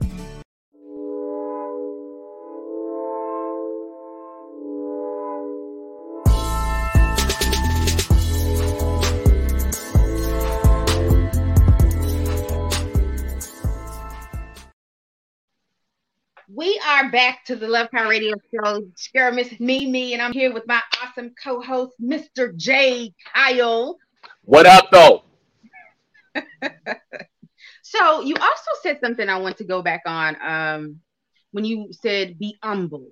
[16.96, 18.78] Are back to the Love Power Radio Show.
[18.78, 22.56] It's Girl, Miss Mimi, and I'm here with my awesome co-host, Mr.
[22.56, 23.14] J.
[23.34, 23.98] Kyle.
[24.44, 25.24] What up though?
[27.82, 30.36] So you also said something I want to go back on.
[30.42, 31.00] Um,
[31.52, 33.08] when you said be humble.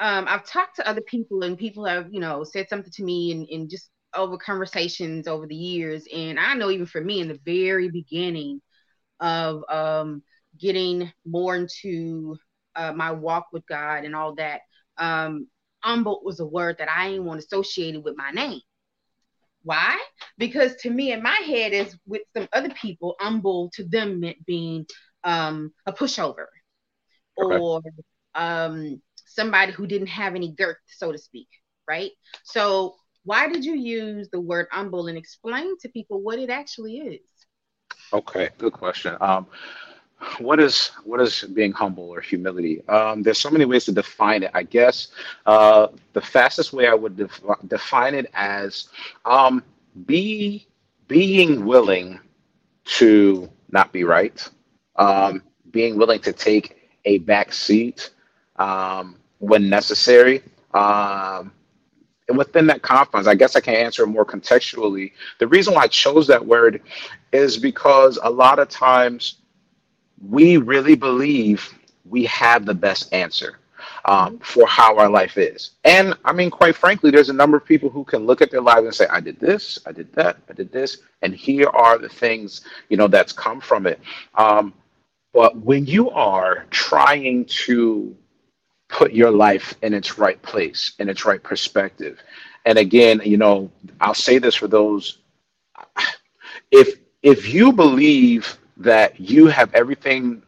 [0.00, 3.32] Um, I've talked to other people and people have, you know, said something to me
[3.32, 6.04] and, and just over conversations over the years.
[6.12, 8.60] And I know even for me in the very beginning
[9.20, 10.22] of um,
[10.58, 12.36] getting more into
[12.76, 14.60] uh, my walk with God and all that,
[14.98, 15.46] um,
[15.80, 18.60] humble was a word that I didn't want associated with my name.
[19.62, 19.98] Why?
[20.38, 24.44] Because to me, in my head, is with some other people, humble to them meant
[24.46, 24.86] being
[25.24, 26.46] um, a pushover
[27.40, 27.60] Okay.
[27.60, 27.82] or
[28.34, 31.48] um, somebody who didn't have any girth, so to speak,
[31.88, 32.10] right?
[32.44, 36.96] So, why did you use the word humble and explain to people what it actually
[36.98, 37.20] is?
[38.12, 39.16] Okay, good question.
[39.20, 39.46] Um,
[40.38, 42.86] what is what is being humble or humility?
[42.88, 44.50] Um, there's so many ways to define it.
[44.54, 45.08] I guess
[45.46, 48.88] uh, the fastest way I would def- define it as
[49.24, 49.62] um,
[50.06, 50.66] be
[51.08, 52.20] being willing
[52.84, 54.48] to not be right,
[54.96, 58.10] um, being willing to take a back seat
[58.56, 60.42] um, when necessary.
[60.74, 61.52] Um,
[62.28, 65.12] and within that confines, I guess I can answer more contextually.
[65.38, 66.80] The reason why I chose that word
[67.32, 69.41] is because a lot of times
[70.28, 71.72] we really believe
[72.04, 73.58] we have the best answer
[74.04, 75.72] um, for how our life is.
[75.84, 78.60] And I mean, quite frankly, there's a number of people who can look at their
[78.60, 81.98] lives and say, I did this, I did that, I did this, and here are
[81.98, 84.00] the things, you know, that's come from it.
[84.34, 84.74] Um,
[85.32, 88.14] but when you are trying to
[88.88, 92.20] put your life in its right place, in its right perspective,
[92.66, 95.18] and again, you know, I'll say this for those
[96.70, 100.42] if if you believe that you have everything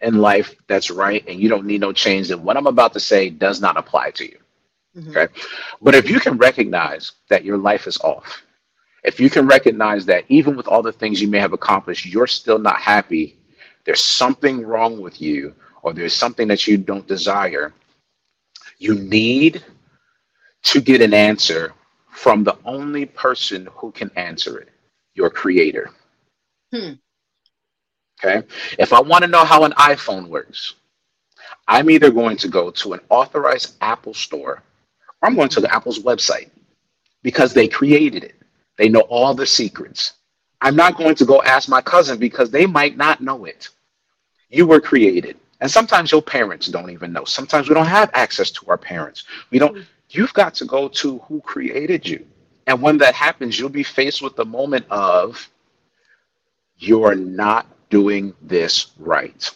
[0.00, 3.00] in life that's right and you don't need no change, then what I'm about to
[3.00, 4.38] say does not apply to you.
[4.96, 5.16] Mhm.
[5.16, 5.32] Okay.
[5.80, 8.42] But if you can recognize that your life is off,
[9.04, 12.26] if you can recognize that even with all the things you may have accomplished, you're
[12.26, 13.38] still not happy,
[13.84, 17.72] there's something wrong with you, or there's something that you don't desire,
[18.78, 19.64] you need
[20.64, 21.72] to get an answer
[22.10, 24.68] from the only person who can answer it
[25.14, 25.90] your creator.
[26.72, 26.92] Hmm.
[28.24, 28.46] Okay.
[28.78, 30.74] If I want to know how an iPhone works,
[31.66, 34.62] I'm either going to go to an authorized Apple store
[35.20, 36.50] or I'm going to the Apple's website
[37.22, 38.34] because they created it.
[38.76, 40.14] They know all the secrets.
[40.60, 43.68] I'm not going to go ask my cousin because they might not know it.
[44.50, 45.36] You were created.
[45.60, 47.24] And sometimes your parents don't even know.
[47.24, 49.24] Sometimes we don't have access to our parents.
[49.50, 52.26] We don't you've got to go to who created you.
[52.66, 55.48] And when that happens, you'll be faced with the moment of
[56.76, 59.50] you're not doing this right.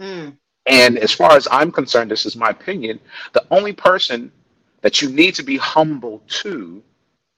[0.00, 0.36] Mm.
[0.66, 2.98] And as far as I'm concerned, this is my opinion,
[3.34, 4.32] the only person
[4.80, 6.82] that you need to be humble to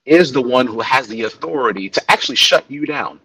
[0.07, 3.19] is the one who has the authority to actually shut you down.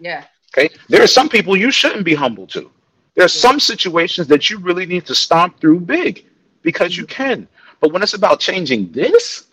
[0.00, 0.24] Yeah.
[0.52, 0.74] Okay.
[0.88, 2.68] There are some people you shouldn't be humble to.
[3.14, 6.26] There are some situations that you really need to stomp through big
[6.62, 7.46] because you can.
[7.80, 9.46] But when it's about changing this,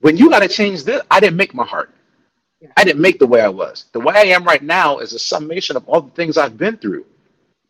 [0.00, 1.92] when you got to change this, I didn't make my heart.
[2.76, 3.86] I didn't make the way I was.
[3.92, 6.76] The way I am right now is a summation of all the things I've been
[6.76, 7.06] through.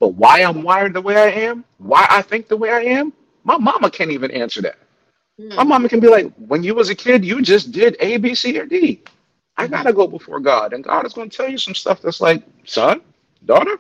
[0.00, 3.12] But why I'm wired the way I am, why I think the way I am,
[3.44, 4.78] my mama can't even answer that.
[5.40, 5.56] Mm.
[5.56, 8.34] My mama can be like, when you was a kid, you just did A, B,
[8.34, 9.02] C, or D.
[9.56, 12.20] I gotta go before God, and God is going to tell you some stuff that's
[12.20, 13.00] like, son,
[13.44, 13.78] daughter,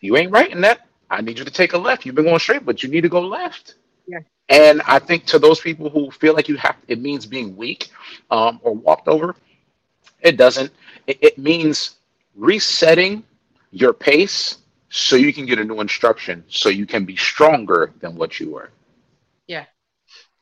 [0.00, 0.88] you ain't right in that.
[1.10, 2.06] I need you to take a left.
[2.06, 3.74] You've been going straight, but you need to go left.
[4.06, 4.20] Yeah.
[4.48, 7.90] And I think to those people who feel like you have, it means being weak
[8.30, 9.36] um, or walked over.
[10.22, 10.72] It doesn't.
[11.06, 11.96] It, it means
[12.34, 13.24] resetting
[13.72, 14.58] your pace
[14.90, 18.50] so you can get a new instruction, so you can be stronger than what you
[18.52, 18.70] were.
[19.46, 19.66] Yeah.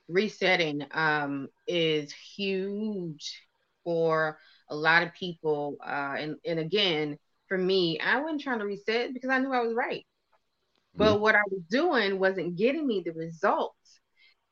[0.08, 3.42] Resetting um, is huge
[3.84, 4.38] for
[4.70, 5.76] a lot of people.
[5.84, 7.18] Uh, and, and again,
[7.48, 10.04] for me, I wasn't trying to reset because I knew I was right.
[10.98, 11.20] But Mhm.
[11.20, 14.00] what I was doing wasn't getting me the results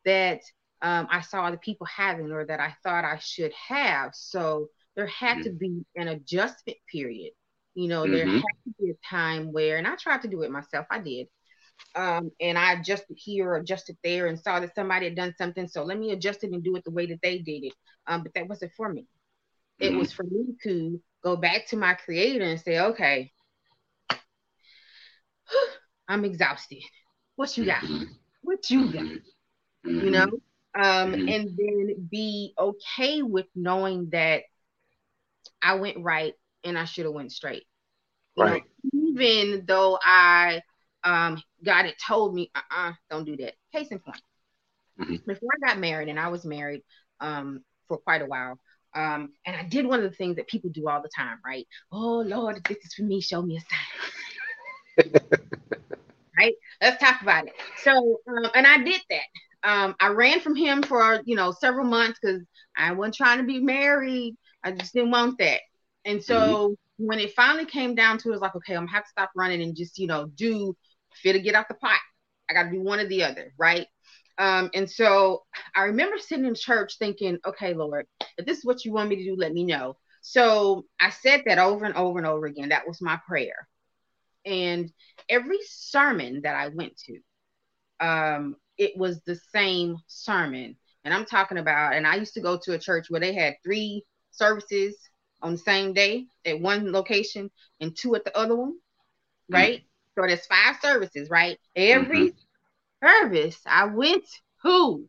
[0.05, 0.41] that
[0.83, 4.13] um, I saw other people having or that I thought I should have.
[4.15, 7.33] So there had to be an adjustment period.
[7.75, 8.41] You know, there Mhm.
[8.41, 11.29] had to be a time where, and I tried to do it myself, I did.
[11.95, 15.69] Um, and I adjusted here, adjusted there, and saw that somebody had done something.
[15.69, 17.75] So let me adjust it and do it the way that they did it.
[18.07, 19.07] Um, but that wasn't for me.
[19.81, 19.97] It Mhm.
[19.97, 23.33] was for me to go back to my creator and say, okay,
[26.09, 26.83] I'm exhausted.
[27.37, 27.83] What you got?
[27.83, 28.09] Mhm.
[28.43, 29.05] What you got?
[29.85, 30.01] Mhm.
[30.01, 30.27] You know?
[30.75, 31.29] Um, Mhm.
[31.29, 34.43] and then be okay with knowing that
[35.63, 36.35] I went right
[36.65, 37.65] and I should have went straight.
[38.37, 38.63] You know, Right.
[38.93, 40.63] even though I
[41.05, 43.55] um God had told me, uh-uh, don't do that.
[43.73, 44.23] Case in point.
[44.99, 45.23] Mhm.
[45.27, 46.83] Before I got married, and I was married
[47.21, 48.59] um for quite a while.
[48.95, 51.67] Um, and I did one of the things that people do all the time, right?
[51.93, 54.11] Oh Lord, if this is for me, show me a sign.
[56.39, 56.55] right?
[56.81, 57.53] Let's talk about it.
[57.77, 59.69] So, um, and I did that.
[59.69, 62.43] Um, I ran from him for you know several months because
[62.77, 64.37] I wasn't trying to be married.
[64.67, 65.61] I just didn't want that.
[66.05, 68.93] And so when it finally came down to it, it was like, okay, I'm gonna
[68.93, 70.77] have to stop running and just you know do
[71.23, 72.01] fit to get out the pot.
[72.51, 73.87] I got to do one or the other, right?
[74.39, 75.45] Um, and so
[75.75, 78.07] I remember sitting in church thinking, okay, Lord,
[78.39, 79.97] if this is what you want me to do, let me know.
[80.21, 82.69] So I said that over and over and over again.
[82.69, 83.69] That was my prayer.
[84.45, 84.93] And
[85.29, 90.77] every sermon that I went to, um, it was the same sermon.
[91.05, 93.55] And I'm talking about, and I used to go to a church where they had
[93.65, 94.05] three
[94.37, 94.97] services
[95.43, 98.75] on the same day at one location and two at the other one,
[99.51, 99.83] right?
[100.15, 101.59] So there's five services, right?
[101.75, 102.33] Every
[103.05, 104.25] service I went
[104.63, 105.09] to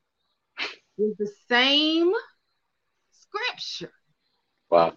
[0.98, 2.12] was the same
[3.12, 3.94] scripture.
[4.70, 4.94] Wow.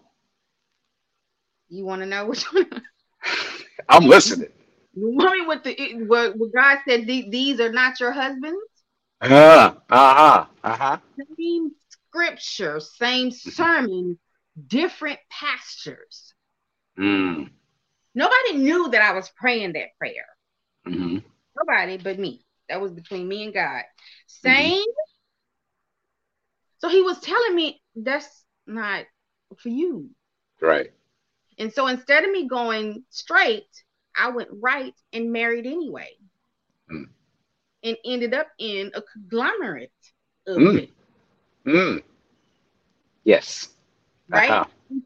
[1.68, 2.68] You want to know which one?
[3.88, 4.50] I'm listening.
[4.94, 7.06] You want me with the what, what God said?
[7.06, 8.58] These are not your husbands.
[9.20, 10.46] Uh huh.
[10.62, 10.98] Uh huh.
[11.38, 11.72] Same
[12.10, 14.18] scripture, same sermon,
[14.66, 16.34] different pastures.
[16.98, 17.50] Mm.
[18.14, 20.26] Nobody knew that I was praying that prayer.
[20.84, 21.18] hmm
[21.56, 22.44] Nobody but me.
[22.68, 23.82] That was between me and God.
[24.26, 24.84] Same.
[26.78, 29.04] So he was telling me that's not
[29.58, 30.10] for you.
[30.60, 30.92] Right.
[31.58, 33.66] And so instead of me going straight,
[34.16, 36.10] I went right and married anyway.
[36.90, 37.08] Mm.
[37.82, 39.92] And ended up in a conglomerate
[40.46, 40.82] of Mm.
[40.84, 40.90] it.
[41.66, 42.02] Mm.
[43.24, 43.68] Yes.
[44.28, 44.50] Right?
[44.50, 44.64] Uh-huh.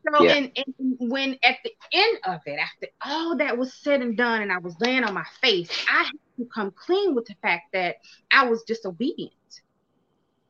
[0.09, 0.35] So Yeah.
[0.35, 4.43] and, and when at the end of it, after all that was said and done,
[4.43, 7.65] and I was laying on my face, I had to come clean with the fact
[7.73, 7.97] that
[8.31, 9.33] I was disobedient.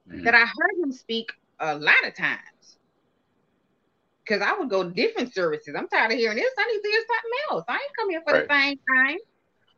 [0.08, 0.24] Mhm.
[0.24, 2.40] That I heard him speak a lot of times.
[4.24, 5.74] Because I would go to different services.
[5.76, 6.52] I'm tired of hearing this.
[6.58, 7.64] I need to hear something else.
[7.68, 9.18] I ain't come here for the same time.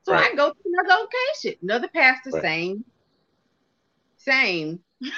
[0.04, 2.42] So I go to another location, another pastor, Right.
[2.42, 2.84] same,
[4.18, 4.84] same.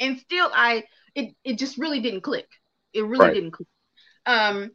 [0.00, 0.84] and still I
[1.14, 2.46] it, it just really didn't click.
[2.92, 3.30] It really Right.
[3.30, 3.68] didn't click.
[4.26, 4.70] Um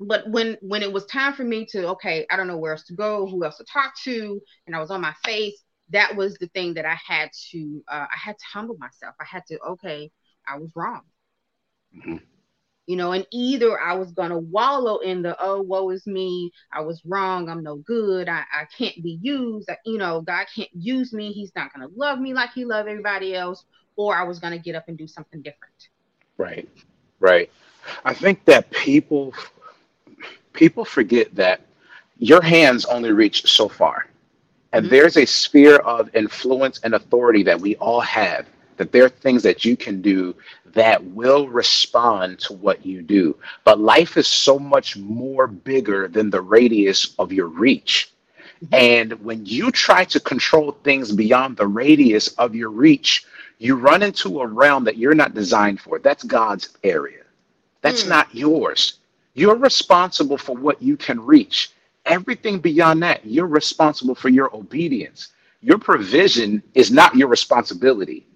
[0.00, 2.84] but when when it was time for me to okay, I don't know where else
[2.86, 6.36] to go, who else to talk to, and I was on my face, that was
[6.38, 9.14] the thing that I had to uh, I had to humble myself.
[9.20, 10.10] I had to okay,
[10.46, 11.02] I was wrong.
[11.92, 12.18] Mhm.
[12.86, 16.80] You know, and either I was gonna wallow in the oh woe is me, I
[16.80, 20.70] was wrong, I'm no good, I, I can't be used, I, you know, God can't
[20.72, 23.64] use me, He's not gonna love me like He loved everybody else,
[23.98, 25.88] or I was gonna get up and do something different.
[26.38, 26.66] Right.
[27.20, 27.50] Right.
[28.04, 29.34] I think that people
[30.52, 31.60] people forget that
[32.18, 34.06] your hands only reach so far.
[34.72, 34.90] And Mhm.
[34.90, 38.46] there's a sphere of influence and authority that we all have.
[38.76, 40.34] That there are things that you can do
[40.66, 43.36] that will respond to what you do.
[43.64, 48.12] But life is so much more bigger than the radius of your reach.
[48.72, 53.24] And when you try to control things beyond the radius of your reach,
[53.58, 55.98] you run into a realm that you're not designed for.
[56.00, 57.24] That's God's area.
[57.82, 58.08] That's Mm.
[58.08, 58.94] not yours.
[59.34, 61.70] You're responsible for what you can reach.
[62.06, 65.30] Everything beyond that, you're responsible for your obedience.
[65.62, 68.26] Your provision is not your responsibility.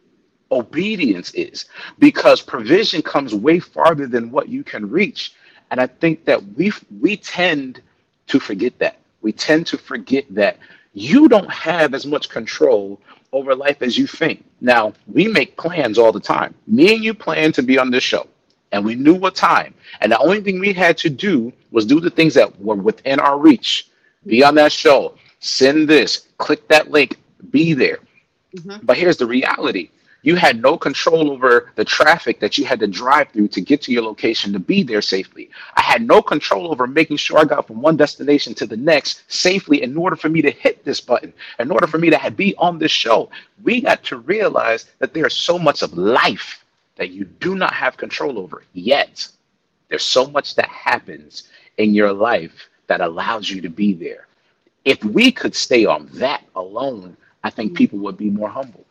[0.52, 1.66] Obedience is
[1.98, 5.34] because provision comes way farther than what you can reach.
[5.70, 7.82] And I think that we we tend
[8.28, 8.98] to forget that.
[9.22, 10.58] We tend to forget that
[10.94, 13.00] you don't have as much control
[13.32, 14.44] over life as you think.
[14.60, 16.54] Now, we make plans all the time.
[16.66, 18.26] Me and you plan to be on this show,
[18.72, 19.74] and we knew what time.
[20.00, 23.20] And the only thing we had to do was do the things that were within
[23.20, 23.88] our reach.
[24.26, 27.16] Be on that show, send this, click that link,
[27.50, 27.98] be there.
[28.54, 28.80] Mhm.
[28.84, 29.90] But here's the reality
[30.22, 33.82] you had no control over the traffic that you had to drive through to get
[33.82, 35.50] to your location to be there safely.
[35.76, 39.24] I had no control over making sure I got from one destination to the next
[39.26, 42.54] safely in order for me to hit this button, in order for me to be
[42.56, 43.30] on this show.
[43.64, 46.64] We got to realize that there's so much of life
[46.96, 49.26] that you do not have control over yet.
[49.88, 51.44] There's so much that happens
[51.78, 54.26] in your life that allows you to be there.
[54.84, 57.76] If we could stay on that alone, I think mm-hmm.
[57.76, 58.81] people would be more humble.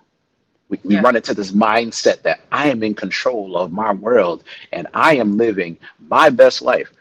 [0.72, 1.02] We, we Yeah.
[1.04, 5.38] run into this mindset that I am in control of my world and I am
[5.38, 6.92] living my best life.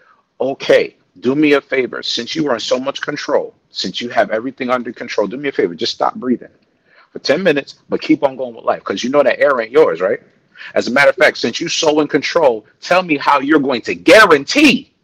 [0.41, 2.03] Okay, do me a favor.
[2.03, 5.51] Since you are in so much control, since you have everything under control, do me
[5.51, 5.75] a favor.
[5.77, 6.51] Just stop breathing
[7.13, 9.73] for 10 minutes, but keep on going with life because you know that air ain't
[9.73, 10.21] yours, right?
[10.75, 13.83] As a matter of fact, since you're so in control, tell me how you're going
[13.83, 14.95] to guarantee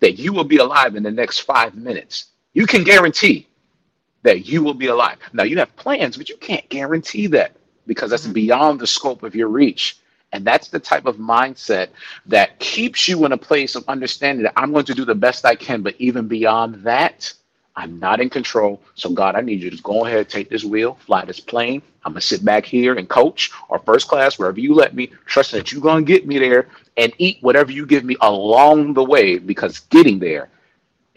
[0.00, 2.26] that you will be alive in the next five minutes.
[2.54, 3.48] You can guarantee
[4.24, 5.18] that you will be alive.
[5.32, 7.56] Now, you have plans, but you can't guarantee that
[7.88, 8.34] because that's Mhm.
[8.34, 9.98] beyond the scope of your reach.
[10.32, 11.90] And that's the type of mindset
[12.28, 15.46] that keeps you in a place of understanding that I'm going to do the best
[15.46, 17.34] I can, but even beyond that,
[17.76, 18.82] I'm not in control.
[18.96, 21.82] So, God, I need you to go ahead, take this wheel, fly this plane.
[22.06, 25.12] I'm going to sit back here and coach or first class, wherever you let me,
[25.26, 26.68] trusting that you're going to get me there
[26.98, 30.50] and eat whatever you give me along the way because getting there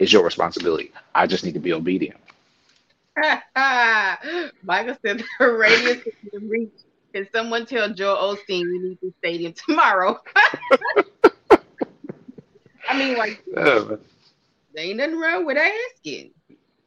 [0.00, 0.92] is your responsibility.
[1.14, 2.18] I just need to be obedient.
[4.64, 6.70] Michael said the radius is within reach.
[7.14, 10.18] Can someone tell Joel Osteen we need the stadium tomorrow?
[12.88, 13.96] I mean, like, Uh,
[14.74, 16.32] there ain't nothing wrong with asking.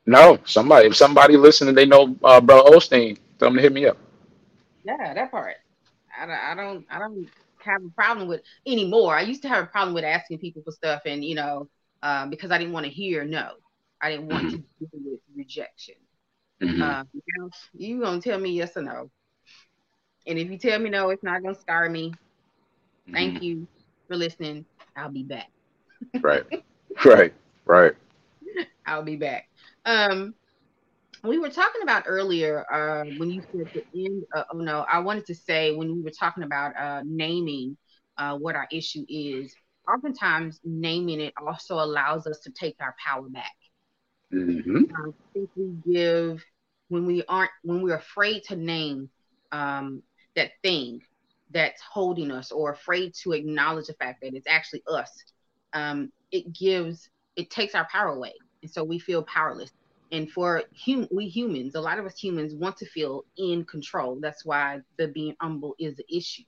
[0.05, 3.85] no, somebody, if somebody listening, they know uh, Bro Osteen, tell them to hit me
[3.85, 3.97] up.
[4.83, 5.55] Yeah, that part.
[6.19, 7.27] I, don't- I don't I don't
[7.59, 9.15] have a problem with anymore.
[9.15, 11.69] I used to have a problem with asking people for stuff, and you know,
[12.03, 13.51] um, because I didn't want to hear no.
[14.01, 15.95] I didn't want to deal with rejection.
[16.61, 16.81] Mhm.
[16.81, 19.09] Uh, you know, you gonna tell me yes or no,
[20.27, 22.17] and if you tell me no, it's not gonna scar me.
[23.13, 23.67] Thank you
[24.07, 24.65] for listening.
[24.95, 25.47] I'll be back.
[26.21, 26.45] Right,
[27.05, 27.33] right,
[27.65, 27.93] right.
[28.85, 29.45] I'll be back.
[29.85, 30.33] Um,
[31.23, 34.23] we were talking about earlier uh, when you said the end.
[34.35, 37.77] Uh, oh no, I wanted to say when we were talking about uh, naming
[38.17, 39.55] uh, what our issue is.
[39.91, 43.51] Oftentimes, naming it also allows us to take our power back.
[44.35, 46.43] Hmm I think we give
[46.89, 49.09] when we aren't when we're afraid to name
[49.51, 50.03] um,
[50.35, 51.01] that thing
[51.51, 55.11] that's holding us or afraid to acknowledge the fact that it's actually us.
[55.73, 59.71] Um, it gives it takes our power away, and so we feel powerless.
[60.11, 64.19] And for hum- we humans, a lot of us humans want to feel in control.
[64.21, 66.43] That's why the being humble is the issue.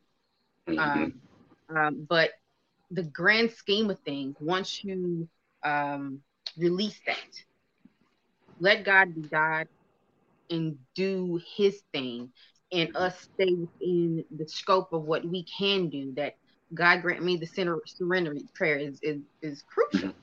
[0.70, 1.04] Mm-hmm.
[1.04, 1.14] Um,
[1.76, 2.32] um, but
[2.92, 5.28] the grand scheme of things, once you
[5.64, 6.20] um,
[6.58, 7.18] release that,
[8.60, 9.68] let God be God
[10.50, 12.30] and do His thing,
[12.72, 16.14] and us stay within the scope of what we can do.
[16.16, 16.36] That
[16.74, 20.10] God grant me the center surrender prayer is is, is crucial.
[20.10, 20.20] Mm-hmm.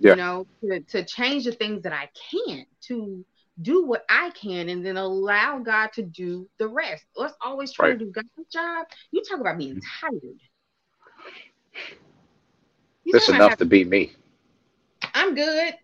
[0.00, 0.10] Yeah.
[0.10, 3.24] You know, to, to change the things that I can't, to
[3.60, 7.04] do what I can, and then allow God to do the rest.
[7.16, 7.98] Let's always try Right.
[7.98, 8.86] to do God's job.
[9.12, 10.06] You talk about being mm-hmm.
[10.06, 10.38] tired.
[13.04, 14.12] You It's enough to be me.
[15.14, 15.74] I'm good.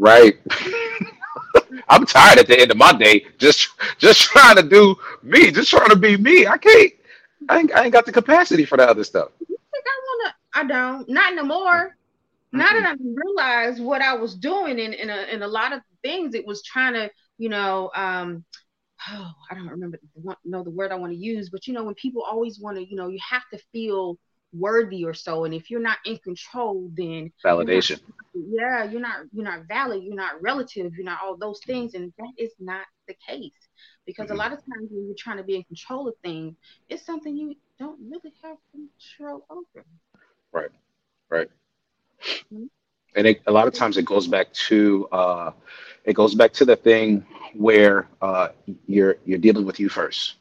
[0.00, 0.40] Right.
[1.90, 5.68] I'm tired at the end of my day, just just trying to do me, just
[5.68, 6.46] trying to be me.
[6.46, 6.92] I can't.
[7.50, 9.28] I ain't, I ain't got the capacity for that other stuff.
[9.42, 10.34] I think I wanna.
[10.54, 11.08] I don't.
[11.10, 11.96] Not no more.
[12.52, 15.82] Now that I realized what I was doing in in a, in a lot of
[16.02, 18.42] things, it was trying to, you know, um,
[19.10, 21.84] oh, I don't remember the know the word I want to use, but you know,
[21.84, 24.16] when people always want to, you know, you have to feel
[24.52, 28.00] worthy or so, and if you're not in control, then Validation.
[28.34, 32.12] yeah, you're not you're not valid, you're not relative, you're not all those things, and
[32.18, 33.52] that is not the case.
[34.06, 34.34] Because Mhm.
[34.34, 36.56] a lot of times when you're trying to be in control of things,
[36.88, 39.84] it's something you don't really have control over.
[40.52, 40.70] Right.
[41.28, 41.50] Right.
[43.16, 45.52] And it, a lot of times it goes back to uh,
[46.04, 47.24] it goes back to the thing
[47.54, 48.48] where uh,
[48.86, 50.36] you're you're dealing with you first,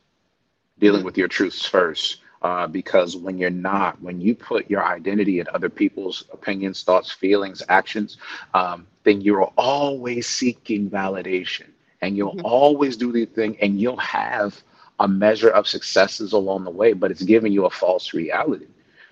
[0.80, 2.22] dealing with your truths first.
[2.42, 7.12] Uh, because when you're not, when you put your identity in other people's opinions, thoughts,
[7.12, 8.18] feelings, actions,
[8.54, 11.66] um, then you're always seeking validation,
[12.02, 12.42] and you'll Mhm.
[12.44, 14.62] always do the thing, and you'll have
[15.00, 18.68] a measure of successes along the way, but it's giving you a false reality,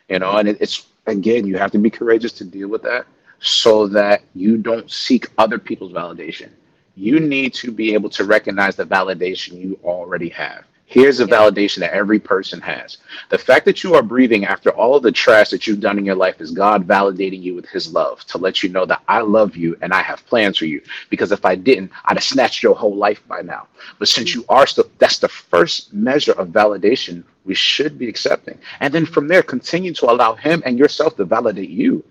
[0.10, 0.38] you know.
[0.38, 3.06] And it, it's again, you have to be courageous to deal with that
[3.40, 6.50] so that you don't seek other people's validation.
[6.96, 10.66] You need to be able to recognize the validation you already have.
[10.90, 13.00] Here's a validation that every person has.
[13.28, 16.06] The fact that you are breathing after all of the trash that you've done in
[16.06, 19.20] your life is God validating you with his love to let you know that I
[19.20, 20.82] love you and I have plans for you.
[21.10, 23.68] Because if I didn't, I'd have snatched your whole life by now.
[24.00, 28.58] But since you are still, that's the first measure of validation we should be accepting.
[28.80, 32.02] And then from there, continue to allow him and yourself to validate you.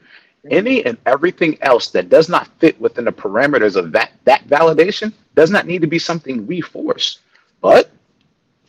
[0.51, 5.15] Any and everything else that does not fit within the parameters of that that validation
[5.35, 7.21] does not need to be something we force.
[7.63, 7.91] But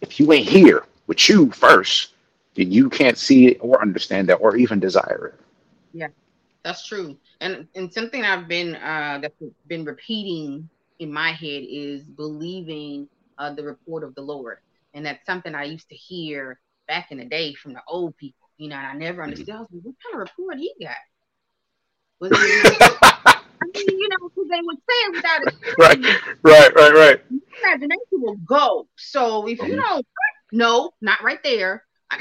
[0.01, 2.13] if you ain't here with you first,
[2.55, 5.39] then you can't see it or understand that or even desire it.
[5.93, 6.07] Yeah,
[6.63, 7.17] that's true.
[7.39, 9.35] And and something I've been uh that's
[9.67, 10.69] been repeating
[10.99, 14.57] in my head is believing uh the report of the Lord.
[14.93, 18.49] And that's something I used to hear back in the day from the old people,
[18.57, 19.49] you know, and I never understood.
[19.55, 20.95] I was like, what kind of report he got?
[22.19, 23.06] Was it,
[23.61, 25.41] I mean, you know, because they would say it without
[25.77, 26.19] right, explaining.
[26.43, 27.21] right, right, right.
[27.63, 28.87] Imagination will go.
[28.95, 29.83] So if you Mhm.
[29.89, 30.07] don't,
[30.51, 31.83] no, not right there.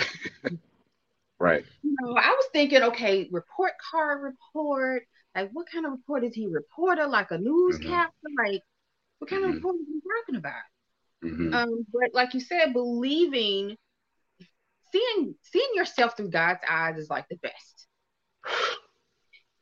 [1.38, 1.64] Right.
[1.82, 5.04] you know, I was thinking, okay, report card report.
[5.34, 6.46] Like, what kind of report is he?
[6.46, 8.10] Reporter, like a newscaster?
[8.44, 8.62] Like,
[9.18, 9.54] what kind of Mhm.
[9.56, 10.62] report is he talking about?
[11.22, 11.52] Mhm.
[11.54, 13.76] Um, but like you said, believing,
[14.92, 17.86] seeing, seeing yourself through God's eyes is like the best.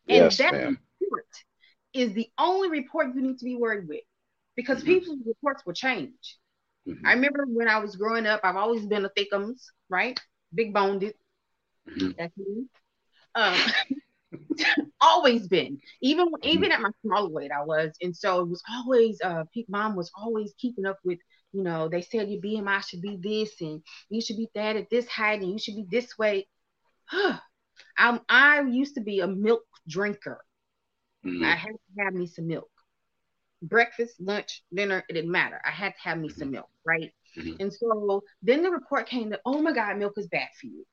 [0.09, 0.79] And yes, that ma'am.
[1.01, 1.27] report
[1.95, 4.03] is the only report you need to be worried with,
[4.57, 4.87] because Mhm.
[4.87, 6.39] people's reports will change.
[6.87, 7.07] Mhm.
[7.07, 10.19] I remember when I was growing up, I've always been a thickums, right?
[10.55, 11.13] Big boned.
[11.89, 12.17] Mhm.
[12.17, 12.69] That's me.
[13.35, 13.55] Um,
[15.01, 15.81] always been.
[16.01, 19.21] Even even at my smaller weight, I was, and so it was always.
[19.23, 21.19] Uh, mom was always keeping up with.
[21.53, 24.91] You know, they said your BMI should be this, and you should be that at
[24.91, 26.49] this height, and you should be this way.
[27.99, 30.45] I'm, I used to be a milk drinker.
[31.25, 31.57] I Mhm.
[31.57, 32.71] had to have me some milk.
[33.63, 35.61] Breakfast, lunch, dinner, it didn't matter.
[35.65, 37.15] I had to have me some milk, right?
[37.37, 37.61] Mhm.
[37.61, 40.87] And so then the report came that, oh my God, milk is bad for you.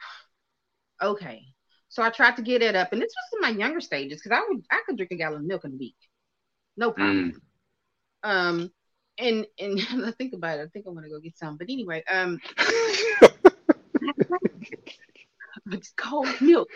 [1.02, 1.46] okay.
[1.88, 4.36] So I tried to get it up, and this was in my younger stages because
[4.36, 5.96] I would I could drink a gallon of milk in a week.
[6.76, 7.40] No problem.
[8.22, 8.72] Um
[9.18, 11.56] and and I think about it, I think I'm gonna go get some.
[11.58, 12.40] But anyway, um
[15.72, 16.68] it's cold milk.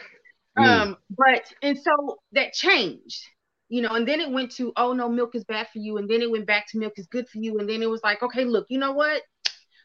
[0.59, 0.65] Mm.
[0.65, 3.25] Um, but and so that changed,
[3.69, 6.09] you know, and then it went to oh no, milk is bad for you, and
[6.09, 8.23] then it went back to milk is good for you, and then it was like,
[8.23, 9.23] okay, look, you know what?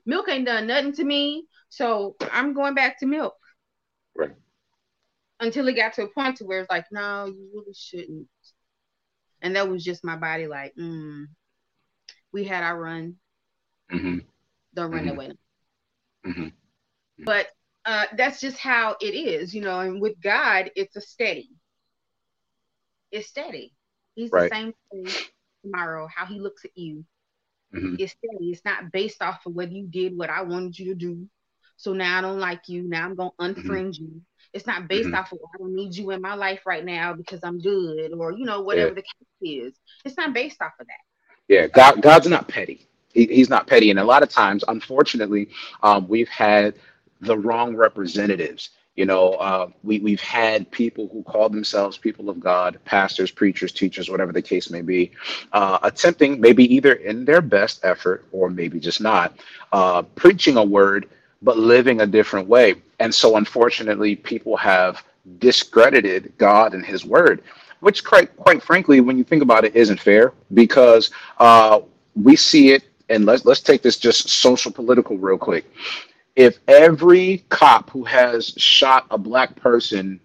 [0.05, 3.35] Milk ain't done nothing to me, so I'm going back to milk.
[4.15, 4.35] Right.
[5.39, 8.27] Until it got to a point to where it's like, no, you really shouldn't.
[9.41, 11.25] And that was just my body like, mm,
[12.31, 13.15] we had our run.
[13.91, 14.25] Mhm.
[14.73, 15.11] Don't run Mhm.
[15.11, 15.31] away.
[16.25, 16.53] Mhm.
[17.19, 17.47] But
[17.85, 19.79] uh, that's just how it is, you know.
[19.79, 21.49] And with God, it's a steady.
[23.11, 23.73] It's steady.
[24.15, 24.49] He's Right.
[24.49, 25.13] the same thing
[25.63, 26.07] tomorrow.
[26.13, 27.05] How he looks at you,
[27.73, 27.99] Mhm.
[27.99, 28.51] it's steady.
[28.51, 31.27] It's not based off of whether you did what I wanted you to do.
[31.77, 32.83] So now I don't like you.
[32.83, 34.21] Now I'm gonna unfriend you.
[34.53, 35.17] It's not based Mhm.
[35.17, 38.31] off of I don't need you in my life right now because I'm good, or
[38.33, 38.95] you know whatever Yeah.
[38.95, 39.79] the case is.
[40.05, 40.99] It's not based off of that.
[41.47, 42.87] Yeah, God, God's not petty.
[43.13, 45.49] He, he's not petty, and a lot of times, unfortunately,
[45.83, 46.75] um, we've had
[47.21, 48.71] the wrong representatives.
[48.95, 53.71] You know, uh, we we've had people who call themselves people of God, pastors, preachers,
[53.71, 55.11] teachers, whatever the case may be,
[55.53, 59.37] uh, attempting maybe either in their best effort or maybe just not,
[59.73, 61.09] uh, preaching a word
[61.41, 62.75] but living a different way.
[62.99, 65.03] And so, unfortunately, people have
[65.39, 67.43] discredited God and His word,
[67.79, 71.81] which, quite, quite frankly, when you think about it, isn't fair because uh,
[72.15, 72.83] we see it.
[73.09, 75.65] And let's let's take this just social political real quick.
[76.35, 80.19] If every cop who has shot a black person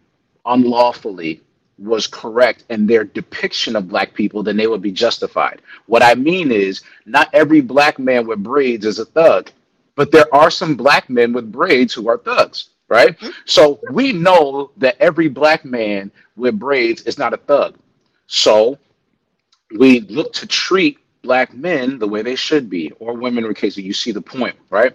[0.45, 1.41] unlawfully
[1.79, 5.61] was correct in their depiction of black people, then they would be justified.
[5.87, 9.51] What I mean is, not every black man with braids is a thug,
[9.95, 13.19] but there are some black men with braids who are thugs, right?
[13.19, 13.31] Mm-hmm.
[13.45, 17.77] So we know that every black man with braids is not a thug.
[18.27, 18.79] So
[19.77, 23.77] we look to treat black men the way they should be, or women in case
[23.77, 24.95] you see the point, right?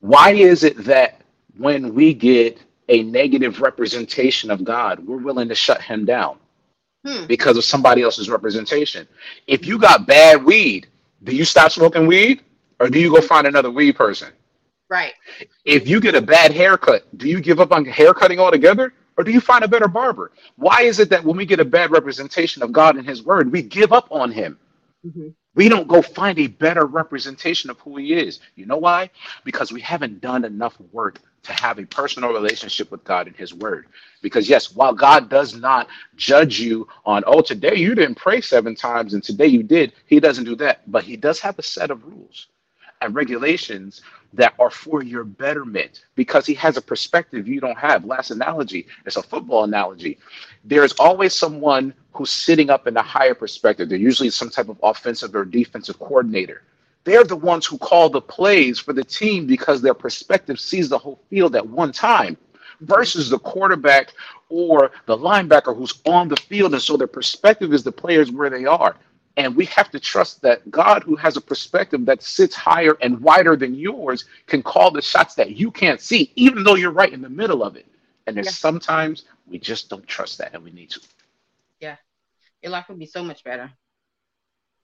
[0.00, 1.22] Why is it that
[1.58, 6.38] when we get a negative representation of God, we're willing to shut him down
[7.06, 7.26] Hmm.
[7.26, 9.08] because of somebody else's representation?
[9.46, 10.88] If you got bad weed,
[11.24, 12.42] do you stop smoking weed
[12.80, 14.32] or do you go find another weed person?
[14.88, 15.14] Right.
[15.64, 19.32] If you get a bad haircut, do you give up on haircutting altogether or do
[19.32, 20.32] you find a better barber?
[20.56, 23.50] Why is it that when we get a bad representation of God and his word,
[23.50, 24.58] we give up on him?
[25.06, 25.34] Mhm.
[25.56, 28.40] We don't go find a better representation of who he is.
[28.56, 29.10] You know why?
[29.44, 33.54] Because we haven't done enough work to have a personal relationship with God and His
[33.54, 33.88] Word.
[34.22, 38.76] Because, yes, while God does not judge you on, oh, today you didn't pray seven
[38.76, 40.90] times and today you did, He doesn't do that.
[40.90, 42.48] But He does have a set of rules
[43.02, 44.02] and regulations
[44.34, 48.04] that are for your betterment because He has a perspective you don't have.
[48.06, 50.18] Last analogy, it's a football analogy.
[50.64, 53.88] There's always someone who's sitting up in a higher perspective.
[53.88, 56.62] They're usually some type of offensive or defensive coordinator
[57.06, 60.98] they're the ones who call the plays for the team because their perspective sees the
[60.98, 62.36] whole field at one time
[62.80, 64.12] versus the quarterback
[64.48, 66.72] or the linebacker who's on the field.
[66.72, 68.96] And so their perspective is the players where they are.
[69.36, 73.20] And we have to trust that God, who has a perspective that sits higher and
[73.20, 77.12] wider than yours, can call the shots that you can't see, even though you're right
[77.12, 77.86] in the middle of it.
[78.26, 78.52] And there's yeah.
[78.52, 81.00] sometimes we just don't trust that and we need to.
[82.66, 83.70] Your life would be so much better.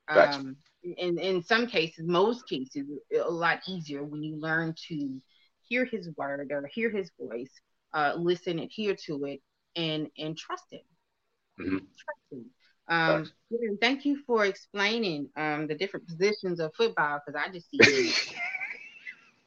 [0.06, 0.54] Um,
[0.84, 5.20] in in some cases, most cases, a lot easier when you learn to
[5.66, 7.50] hear His word or hear His voice,
[7.92, 9.40] uh, listen, adhere to it,
[9.74, 10.82] and and trust Him.
[11.58, 11.78] Mm-hmm.
[11.78, 12.44] Trust Him.
[12.86, 13.28] Um,
[13.80, 18.12] thank you for explaining um, the different positions of football because I just see.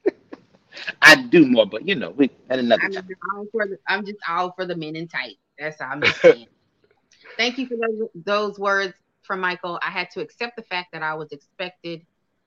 [1.02, 3.08] I do more, but you know, we at another I'm time.
[3.08, 5.38] Just all for the, I'm just all for the men in tight.
[5.58, 6.48] That's all I'm saying.
[7.38, 11.04] Thank you for those, those words from Michael, I had to accept the fact that
[11.04, 12.02] I was expected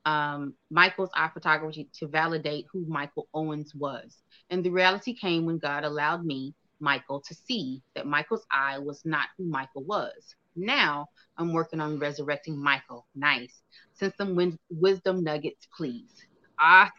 [0.05, 4.22] um, Michael's eye photography to validate who Michael Owens was.
[4.51, 9.03] And the reality came when God allowed me, Michael, to see that Michael's eye was
[9.05, 10.34] not who Michael was.
[10.57, 13.07] Now I'm working on resurrecting Michael.
[13.14, 13.61] Nice.
[13.95, 16.11] Send some win- wisdom nuggets, please.
[16.59, 16.93] Awesome.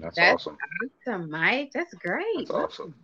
[0.00, 0.58] That's, That's awesome.
[1.06, 1.70] Awesome, Mike.
[1.72, 2.24] That's great.
[2.38, 2.94] That's awesome.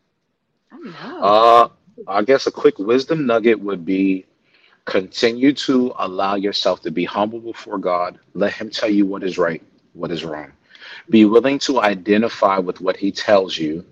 [0.72, 1.22] I know.
[1.22, 1.68] Uh,
[2.06, 4.26] I guess a quick wisdom nugget would be
[4.90, 8.18] Continue to allow yourself to be humble before God.
[8.34, 10.52] Let Him tell you what is right, what is wrong.
[11.08, 13.84] Be willing to identify with what He tells you.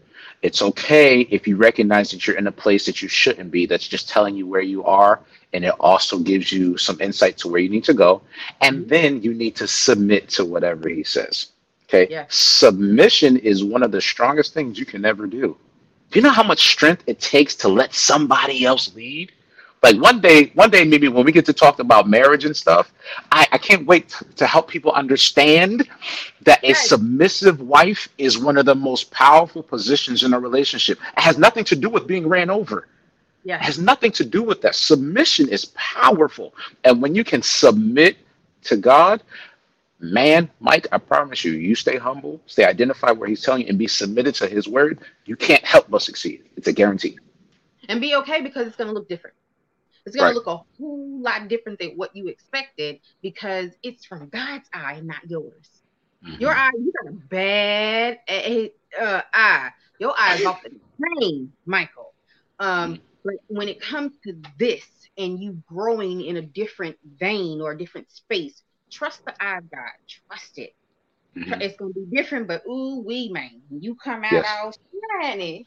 [0.42, 3.86] It's okay if you recognize that you're in a place that you shouldn't be, that's
[3.86, 5.20] just telling you where you are.
[5.52, 8.22] And it also gives you some insight to where you need to go.
[8.60, 8.88] And mm-hmm.
[8.88, 11.48] then you need to submit to whatever He says.
[11.88, 12.08] Okay.
[12.10, 12.26] Yeah.
[12.28, 15.56] Submission is one of the strongest things you can ever do.
[16.10, 19.32] Do you know how much strength it takes to let somebody else lead?
[19.80, 22.90] like one day one day maybe when we get to talk about marriage and stuff
[23.30, 25.88] i, I can't wait to, to help people understand
[26.48, 30.98] that a submissive wife is one of the most powerful positions in a relationship.
[31.16, 32.88] It has nothing to do with being ran over.
[33.44, 33.56] Yeah.
[33.56, 34.74] It has nothing to do with that.
[34.74, 36.54] Submission is powerful.
[36.84, 38.16] And when you can submit
[38.64, 39.22] to god
[40.00, 43.78] man mike i promise you you stay humble stay identified where he's telling you and
[43.78, 47.18] be submitted to his word you can't help but succeed it's a guarantee
[47.88, 49.34] and be okay because it's going to look different
[50.08, 50.32] it's going right.
[50.32, 55.00] to look a whole lot different than what you expected because it's from God's eye,
[55.00, 55.68] not yours.
[56.24, 56.40] Mm-hmm.
[56.40, 58.18] Your eye, you got a bad
[58.98, 59.70] uh, eye.
[60.00, 60.70] Your eye is off the
[61.20, 62.14] chain, Michael.
[62.58, 63.02] Um, mm-hmm.
[63.22, 64.86] But when it comes to this
[65.18, 69.70] and you growing in a different vein or a different space, trust the eye of
[69.70, 69.90] God.
[70.28, 70.74] Trust it.
[71.36, 71.60] Mm-hmm.
[71.60, 74.46] It's gonna be different, but ooh, we man, when you come out yes.
[74.60, 74.72] all
[75.22, 75.66] shiny,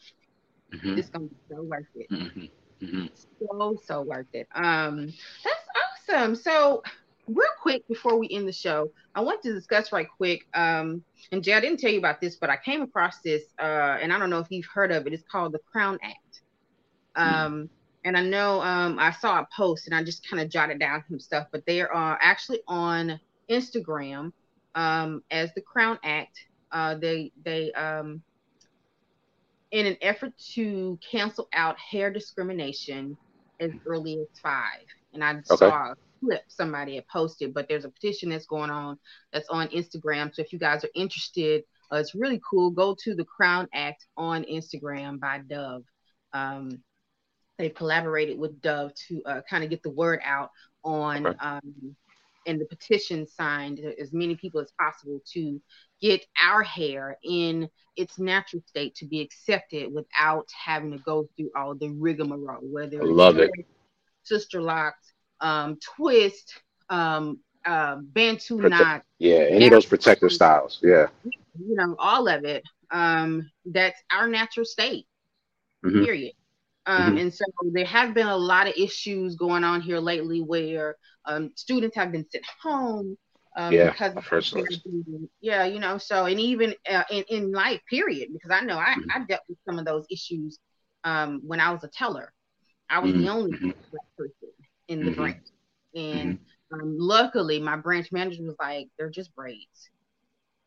[0.73, 0.97] mm-hmm.
[0.97, 2.09] it's gonna be so worth it.
[2.09, 2.85] Mm-hmm.
[2.85, 3.05] Mm-hmm.
[3.39, 4.47] So so worth it.
[4.55, 5.13] Um,
[5.43, 6.35] that's awesome.
[6.35, 6.83] So
[7.27, 10.45] real quick before we end the show, I want to discuss right quick.
[10.53, 13.97] Um, and Jay, I didn't tell you about this, but I came across this, uh,
[14.01, 15.13] and I don't know if you've heard of it.
[15.13, 16.41] It's called the Crown Act.
[17.15, 17.21] Hmm.
[17.21, 17.65] Um, mm-hmm.
[18.03, 21.03] And I know um, I saw a post, and I just kind of jotted down
[21.07, 24.31] some stuff, but they are actually on Instagram
[24.75, 26.37] um, as the Crown Act.
[26.71, 28.21] Uh, they they um,
[29.71, 33.17] in an effort to cancel out hair discrimination
[33.59, 34.85] as early as five.
[35.13, 35.55] And I okay.
[35.55, 38.97] saw a clip somebody had posted, but there's a petition that's going on
[39.31, 40.33] that's on Instagram.
[40.33, 42.71] So if you guys are interested, uh, it's really cool.
[42.71, 45.83] Go to the Crown Act on Instagram by Dove.
[46.33, 46.81] Um,
[47.61, 50.51] they've collaborated with Dove to uh, kind of get the word out
[50.83, 51.37] on okay.
[51.39, 51.95] um,
[52.47, 55.61] and the petition signed as many people as possible to
[56.01, 61.51] get our hair in its natural state to be accepted without having to go through
[61.55, 63.51] all the rigmarole, whether I love it.
[64.23, 69.03] Sister locks, um, twist, um, uh, bantu Prote- knot.
[69.19, 70.79] Yeah, any of those protective styles.
[70.81, 71.07] Yeah.
[71.23, 72.63] You know, all of it.
[72.89, 75.05] Um, that's our natural state.
[75.85, 76.03] Mm-hmm.
[76.03, 76.33] Period.
[76.85, 77.17] Um, mm-hmm.
[77.17, 81.51] And so there have been a lot of issues going on here lately where um,
[81.55, 83.17] students have been sent home
[83.55, 84.13] um, yeah, because
[85.41, 88.95] yeah, you know, so and even uh, in, in life, period, because I know I,
[88.97, 89.11] mm-hmm.
[89.13, 90.57] I dealt with some of those issues
[91.03, 92.31] um, when I was a teller.
[92.89, 93.21] I was mm-hmm.
[93.21, 93.71] the only mm-hmm.
[93.91, 94.49] black person
[94.87, 95.21] in the mm-hmm.
[95.21, 95.47] branch,
[95.93, 96.81] and mm-hmm.
[96.81, 99.89] um, luckily my branch manager was like, "They're just braids."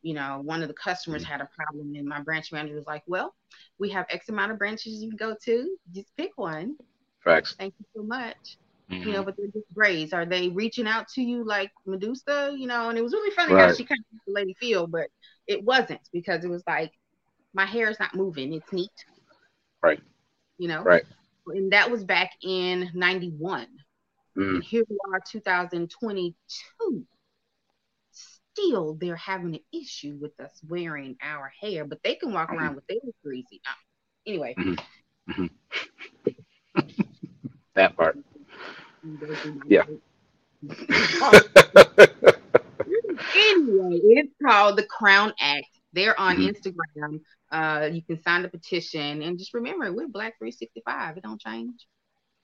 [0.05, 3.01] You know, one of the customers had a problem, and my branch manager was like,
[3.07, 3.33] "Well,
[3.79, 5.77] we have X amount of branches you can go to.
[5.95, 6.77] Just pick one."
[7.23, 7.55] Facts.
[7.57, 8.57] Thank you so much.
[8.91, 9.03] Mhm.
[9.03, 10.13] You know, but they're just braids.
[10.13, 12.53] Are they reaching out to you like Medusa?
[12.55, 14.85] You know, and it was really funny how she kind of made the lady feel,
[14.85, 15.07] but
[15.47, 16.91] it wasn't because it was like
[17.53, 18.53] my hair is not moving.
[18.53, 18.91] It's neat.
[19.81, 20.03] Right.
[20.59, 20.83] You know.
[20.83, 21.03] Right.
[21.47, 23.65] And that was back in '91.
[24.37, 24.61] Mm.
[24.61, 27.07] Here we are, 2022.
[28.57, 32.75] Still, they're having an issue with us wearing our hair, but they can walk around
[32.75, 33.61] with theirs greasy.
[34.25, 34.55] Anyway,
[37.75, 38.17] That part.
[39.67, 39.83] Yeah.
[43.35, 45.65] anyway, it's called the Crown Act.
[45.93, 46.53] They're on Mhm.
[46.55, 47.21] Instagram.
[47.51, 51.17] Uh, you can sign the petition and just remember, we're Black 365.
[51.17, 51.85] It don't change.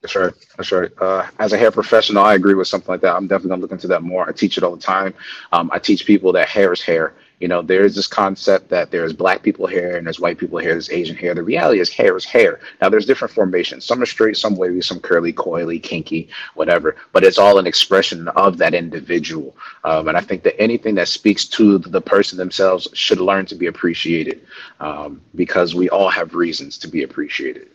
[0.01, 0.33] That's right.
[0.57, 0.91] That's right.
[0.99, 3.15] Uh, as a hair professional, I agree with something like that.
[3.15, 4.27] I'm definitely gonna look into that more.
[4.27, 5.13] I teach it all the time.
[5.51, 7.13] Um, I teach people that hair is hair.
[7.39, 10.71] You know, there's this concept that there's black people hair and there's white people hair,
[10.73, 11.33] there's Asian hair.
[11.35, 12.59] The reality is hair is hair.
[12.81, 13.85] Now there's different formations.
[13.85, 16.95] Some are straight, some wavy, some curly, coily, kinky, whatever.
[17.13, 19.55] But it's all an expression of that individual.
[19.83, 23.55] Um, and I think that anything that speaks to the person themselves should learn to
[23.55, 24.41] be appreciated
[24.79, 27.69] um, because we all have reasons to be appreciated.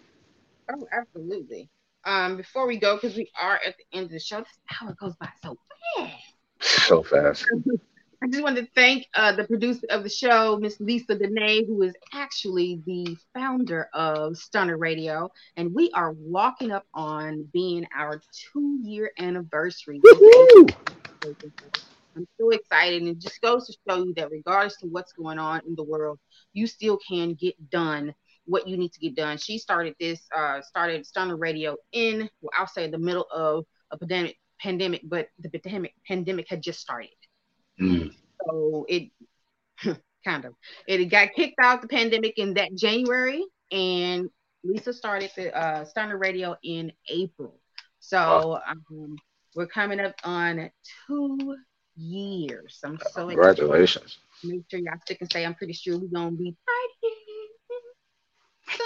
[0.72, 1.68] Oh, absolutely.
[2.06, 4.94] Um, before we go, because we are at the end of the show, this hour
[4.98, 5.56] goes by so
[5.96, 6.14] fast.
[6.60, 7.44] So fast.
[8.22, 11.82] I just wanted to thank uh, the producer of the show, Miss Lisa Dene, who
[11.82, 18.22] is actually the founder of Stunner Radio, and we are walking up on being our
[18.52, 20.00] two-year anniversary.
[20.00, 20.74] Woohoo!
[22.16, 25.38] I'm so excited, and it just goes to show you that regardless of what's going
[25.38, 26.18] on in the world,
[26.54, 28.14] you still can get done
[28.46, 29.38] what you need to get done.
[29.38, 33.98] She started this, uh, started Stunner Radio in, well, I'll say the middle of a
[33.98, 37.10] pandemic, pandemic, but the pandemic pandemic had just started.
[37.80, 38.14] Mm.
[38.44, 39.10] So it
[40.24, 40.54] kind of
[40.86, 44.28] it got kicked out the pandemic in that January, and
[44.64, 47.60] Lisa started the uh, Stunner Radio in April.
[48.00, 49.16] So um,
[49.54, 50.70] we're coming up on
[51.06, 51.56] two
[51.96, 52.80] years.
[52.84, 53.28] I'm so excited.
[53.28, 54.18] Congratulations.
[54.44, 55.44] Make sure y'all stick and stay.
[55.44, 56.54] I'm pretty sure we're gonna be right here.
[56.58, 56.85] somewhere.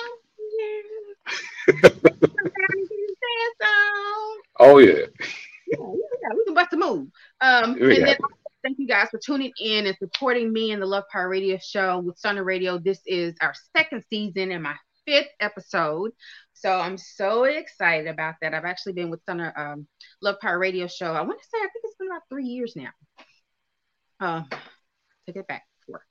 [4.59, 4.93] Oh yeah.
[4.93, 7.09] yeah, yeah, we can bust a move.
[7.41, 8.16] Um, and then
[8.62, 12.01] thank you guys for tuning in and supporting me in the Love Power Radio show
[12.01, 12.78] with Stunner Radio.
[12.78, 14.74] This is our second season and my
[15.07, 16.11] fifth episode.
[16.53, 18.53] So I'm so excited about that.
[18.53, 19.87] I've actually been with Stunner um,
[20.20, 21.12] Love Power Radio show.
[21.12, 22.91] I want to say I think it's been about three years now.
[24.20, 24.47] Um,
[25.26, 26.05] take it back four.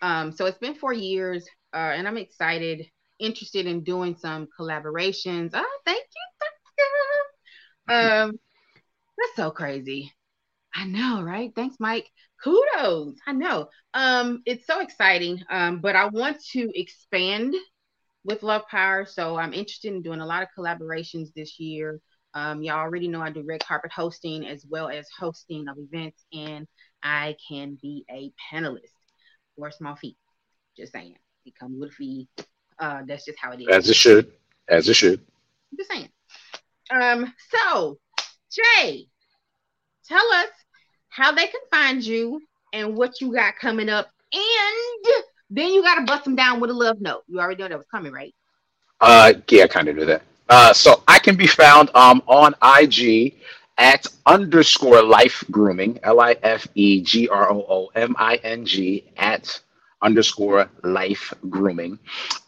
[0.00, 2.86] Um, so it's been four years, uh, and I'm excited,
[3.20, 5.50] interested in doing some collaborations.
[5.54, 8.04] Oh, thank you, thank you.
[8.08, 8.40] Um,
[9.18, 10.12] that's so crazy.
[10.74, 11.52] I know, right?
[11.54, 12.08] Thanks, Mike.
[12.42, 13.16] Kudos.
[13.26, 13.68] I know.
[13.92, 15.42] Um, it's so exciting.
[15.50, 17.54] Um, but I want to expand
[18.24, 19.04] with Love Power.
[19.04, 22.00] So I'm interested in doing a lot of collaborations this year.
[22.34, 26.24] Um, y'all already know I do red carpet hosting as well as hosting of events,
[26.32, 26.68] and
[27.02, 28.94] I can be a panelist
[29.56, 30.16] for a small fee.
[30.76, 31.16] Just saying.
[31.46, 32.28] It comes with a fee.
[32.80, 33.68] Uh, that's just how it is.
[33.68, 34.32] As it should.
[34.68, 35.20] As it should.
[35.70, 36.08] I'm Just saying.
[36.90, 37.98] Um, so
[38.50, 39.06] Jay,
[40.08, 40.48] tell us
[41.08, 42.40] how they can find you
[42.72, 44.10] and what you got coming up.
[44.32, 47.22] And then you gotta bust them down with a love note.
[47.28, 48.34] You already know that was coming, right?
[49.00, 50.22] Uh yeah, I kind of knew that.
[50.48, 53.34] Uh so I can be found um on IG
[53.78, 58.64] at underscore life grooming, L I F E G R O O M I N
[58.64, 59.60] G at
[60.02, 61.98] underscore life grooming.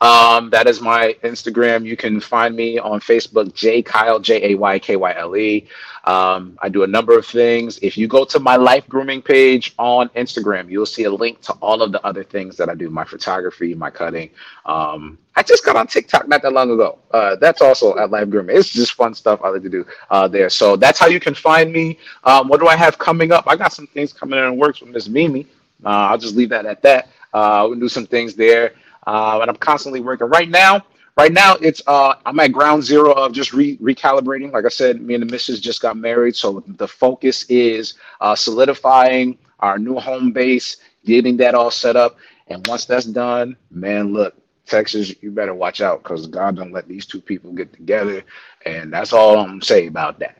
[0.01, 1.85] Um, that is my Instagram.
[1.85, 5.67] You can find me on Facebook, J Kyle, J A Y K Y L E.
[6.05, 7.79] Um, I do a number of things.
[7.81, 11.53] If you go to my life grooming page on Instagram, you'll see a link to
[11.55, 14.31] all of the other things that I do my photography, my cutting.
[14.67, 16.99] Um, I just got on TikTok not that long ago.
[17.13, 18.57] Uh, that's also at life grooming.
[18.57, 20.51] It's just fun stuff I like to do uh, there.
[20.51, 21.99] So that's how you can find me.
[22.25, 23.45] Um, what do I have coming up?
[23.47, 25.47] I got some things coming in the works with Miss Mimi.
[25.85, 27.09] Uh, I'll just leave that at that.
[27.33, 28.75] Uh, we'll do some things there.
[29.07, 30.85] Uh, and I'm constantly working right now.
[31.17, 34.53] Right now, it's uh, I'm at ground zero of just re- recalibrating.
[34.53, 38.35] Like I said, me and the missus just got married, so the focus is uh,
[38.35, 42.17] solidifying our new home base, getting that all set up.
[42.49, 44.35] And once that's done, man, look,
[44.67, 48.25] Texas, you better watch out because God don't let these two people get together.
[48.67, 50.39] And that's all I'm gonna say about that.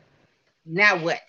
[0.65, 1.21] Now what?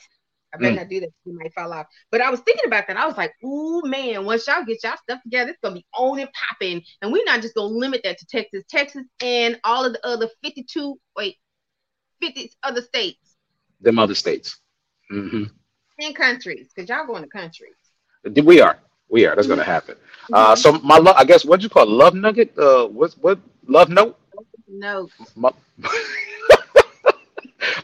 [0.54, 0.76] I better Mm.
[0.76, 1.10] not do that.
[1.24, 1.86] You might fall off.
[2.10, 2.96] But I was thinking about that.
[2.96, 5.86] I was like, ooh, man, once y'all get y'all stuff together, it's going to be
[5.94, 6.82] on and popping.
[7.02, 8.62] And we're not just going to limit that to Texas.
[8.68, 11.36] Texas and all of the other 52, wait,
[12.22, 13.36] 50 other states
[13.80, 14.60] Them other states.
[15.12, 15.44] Mm-hmm.
[16.00, 16.68] and countries.
[16.74, 17.74] Because y'all going to countries.
[18.44, 18.78] We are.
[19.10, 19.36] We are.
[19.36, 19.96] That's gonna happen.
[20.32, 21.90] Uh, so my love, I guess what do you call it?
[21.90, 22.56] love nugget?
[22.58, 23.38] Uh, what's what
[23.68, 24.18] love note?
[24.66, 25.08] No.
[25.36, 25.50] My,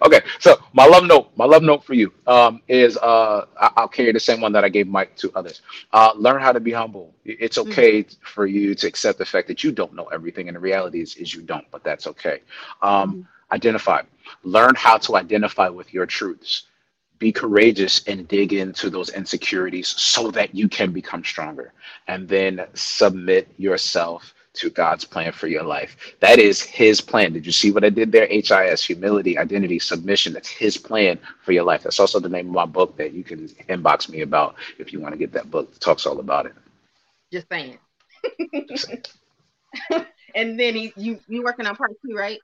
[0.03, 3.89] okay, so my love note, my love note for you um, is uh, I- I'll
[3.89, 5.63] carry the same one that I gave Mike to others.
[5.93, 7.15] Uh, learn how to be humble.
[7.25, 7.97] It's Mhm.
[7.99, 11.01] okay for you to accept the fact that you don't know everything, and the reality
[11.01, 12.41] is, is you don't, but that's okay.
[12.83, 13.29] Um, Mhm.
[13.53, 14.03] identify.
[14.45, 16.65] Learn how to identify with your truths.
[17.19, 21.73] Be courageous and dig into those insecurities so that you can become stronger.
[22.09, 25.97] And then submit yourself to God's plan for your life.
[26.21, 27.33] That is His plan.
[27.33, 28.27] Did you see what I did there?
[28.27, 30.33] HIS, humility, identity, submission.
[30.33, 31.83] That's His plan for your life.
[31.85, 35.01] That's also the name of my book that you can inbox me about if you
[35.01, 35.71] want to get that book.
[35.75, 36.55] It talks all about it.
[37.33, 37.79] Just saying.
[40.35, 42.41] and then he, you you working on part two, right?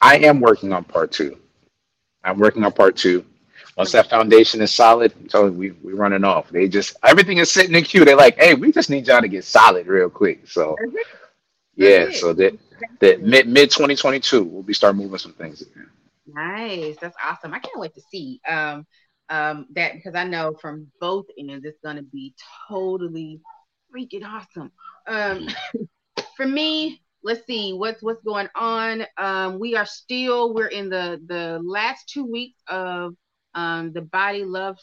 [0.00, 1.36] I am working on part two.
[2.22, 3.24] I'm working on part two.
[3.78, 6.48] Once that foundation is solid, you, we we running off.
[6.50, 8.04] They just everything is sitting in queue.
[8.04, 10.48] They're like, hey, we just need y'all to get solid real quick.
[10.48, 11.08] So That's
[11.76, 12.14] yeah, it.
[12.16, 12.58] so that
[12.98, 15.62] that mid mid 2022, we'll be start moving some things.
[16.26, 16.96] Nice.
[17.00, 17.54] That's awesome.
[17.54, 18.84] I can't wait to see um
[19.30, 22.34] um that because I know from both ends it's gonna be
[22.68, 23.40] totally
[23.94, 24.72] freaking awesome.
[25.06, 25.46] Um
[26.36, 29.04] for me, let's see what's what's going on.
[29.18, 33.14] Um we are still we're in the the last two weeks of
[33.58, 34.78] um the body love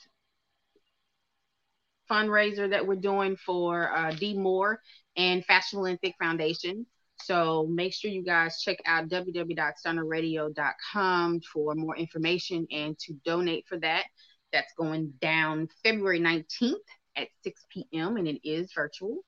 [2.10, 4.80] fundraiser that we're doing for uh, D Moore
[5.18, 6.86] and Fashion Olympic Foundation.
[7.24, 13.80] So make sure you guys check out www.stunnerradio.com for more information and to donate for
[13.80, 14.04] that.
[14.52, 16.76] That's going down February 19th
[17.16, 18.18] at 6 p.m.
[18.18, 19.20] and it is virtual.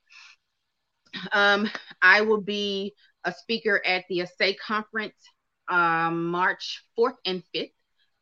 [1.31, 1.67] Um,
[2.01, 2.93] I will be
[3.23, 5.15] a speaker at the ASAE conference
[5.69, 7.71] um, March 4th and 5th.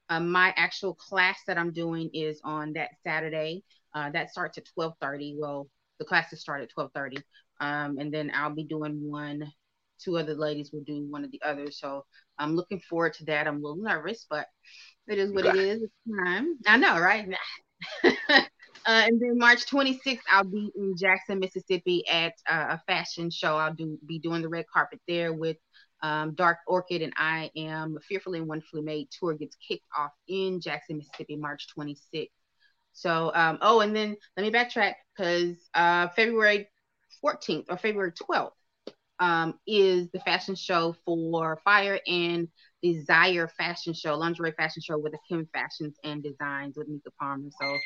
[0.10, 3.64] Uh, my actual class that I'm doing is on that Saturday.
[3.94, 5.36] Uh, that starts at 12:30.
[5.38, 5.68] Well,
[6.00, 7.18] the classes start at 12:30.
[7.60, 9.52] Um, and then I'll be doing one.
[9.98, 11.80] Two other ladies will do one of the others.
[11.80, 12.06] So
[12.38, 13.48] I'm looking forward to that.
[13.48, 14.48] I'm a little nervous, but
[15.08, 15.84] it is what it is.
[15.84, 15.94] It's
[16.26, 16.58] time.
[16.68, 17.28] I know, right?
[18.04, 18.42] uh,
[18.86, 23.56] and then March 26th, I'll be in Jackson, Mississippi at uh, a fashion show.
[23.56, 25.58] I'll do be doing the red carpet there with
[26.02, 30.60] um, Dark Orchid, and I am Fearfully and Wonderfully Made tour gets kicked off in
[30.62, 32.32] Jackson, Mississippi, March 26th.
[32.94, 36.68] So, um, oh, and then let me backtrack because uh, February
[37.22, 38.54] 14th or February 12th
[39.20, 42.48] um, is the fashion show for Fire and
[42.82, 47.50] Desire Fashion Show, lingerie fashion show with the Kim Fashions and Designs with Mika Palmer.
[47.60, 47.78] So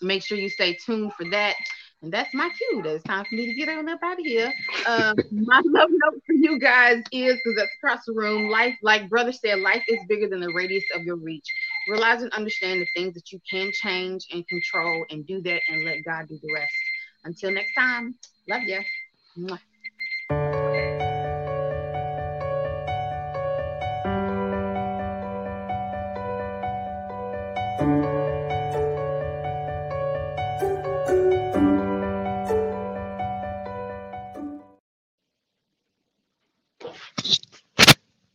[0.00, 1.54] make sure you stay tuned for that.
[2.02, 2.82] And that's my cue.
[2.82, 4.52] That it's time for me to get on up out of here.
[4.86, 8.50] Um, my love note for you guys is because that's across the room.
[8.50, 11.46] Life, like brother said, life is bigger than the radius of your reach.
[11.88, 15.84] Realize and understand the things that you can change and control, and do that, and
[15.84, 16.72] let God do the rest.
[17.24, 18.14] Until next time,
[18.48, 18.80] love you.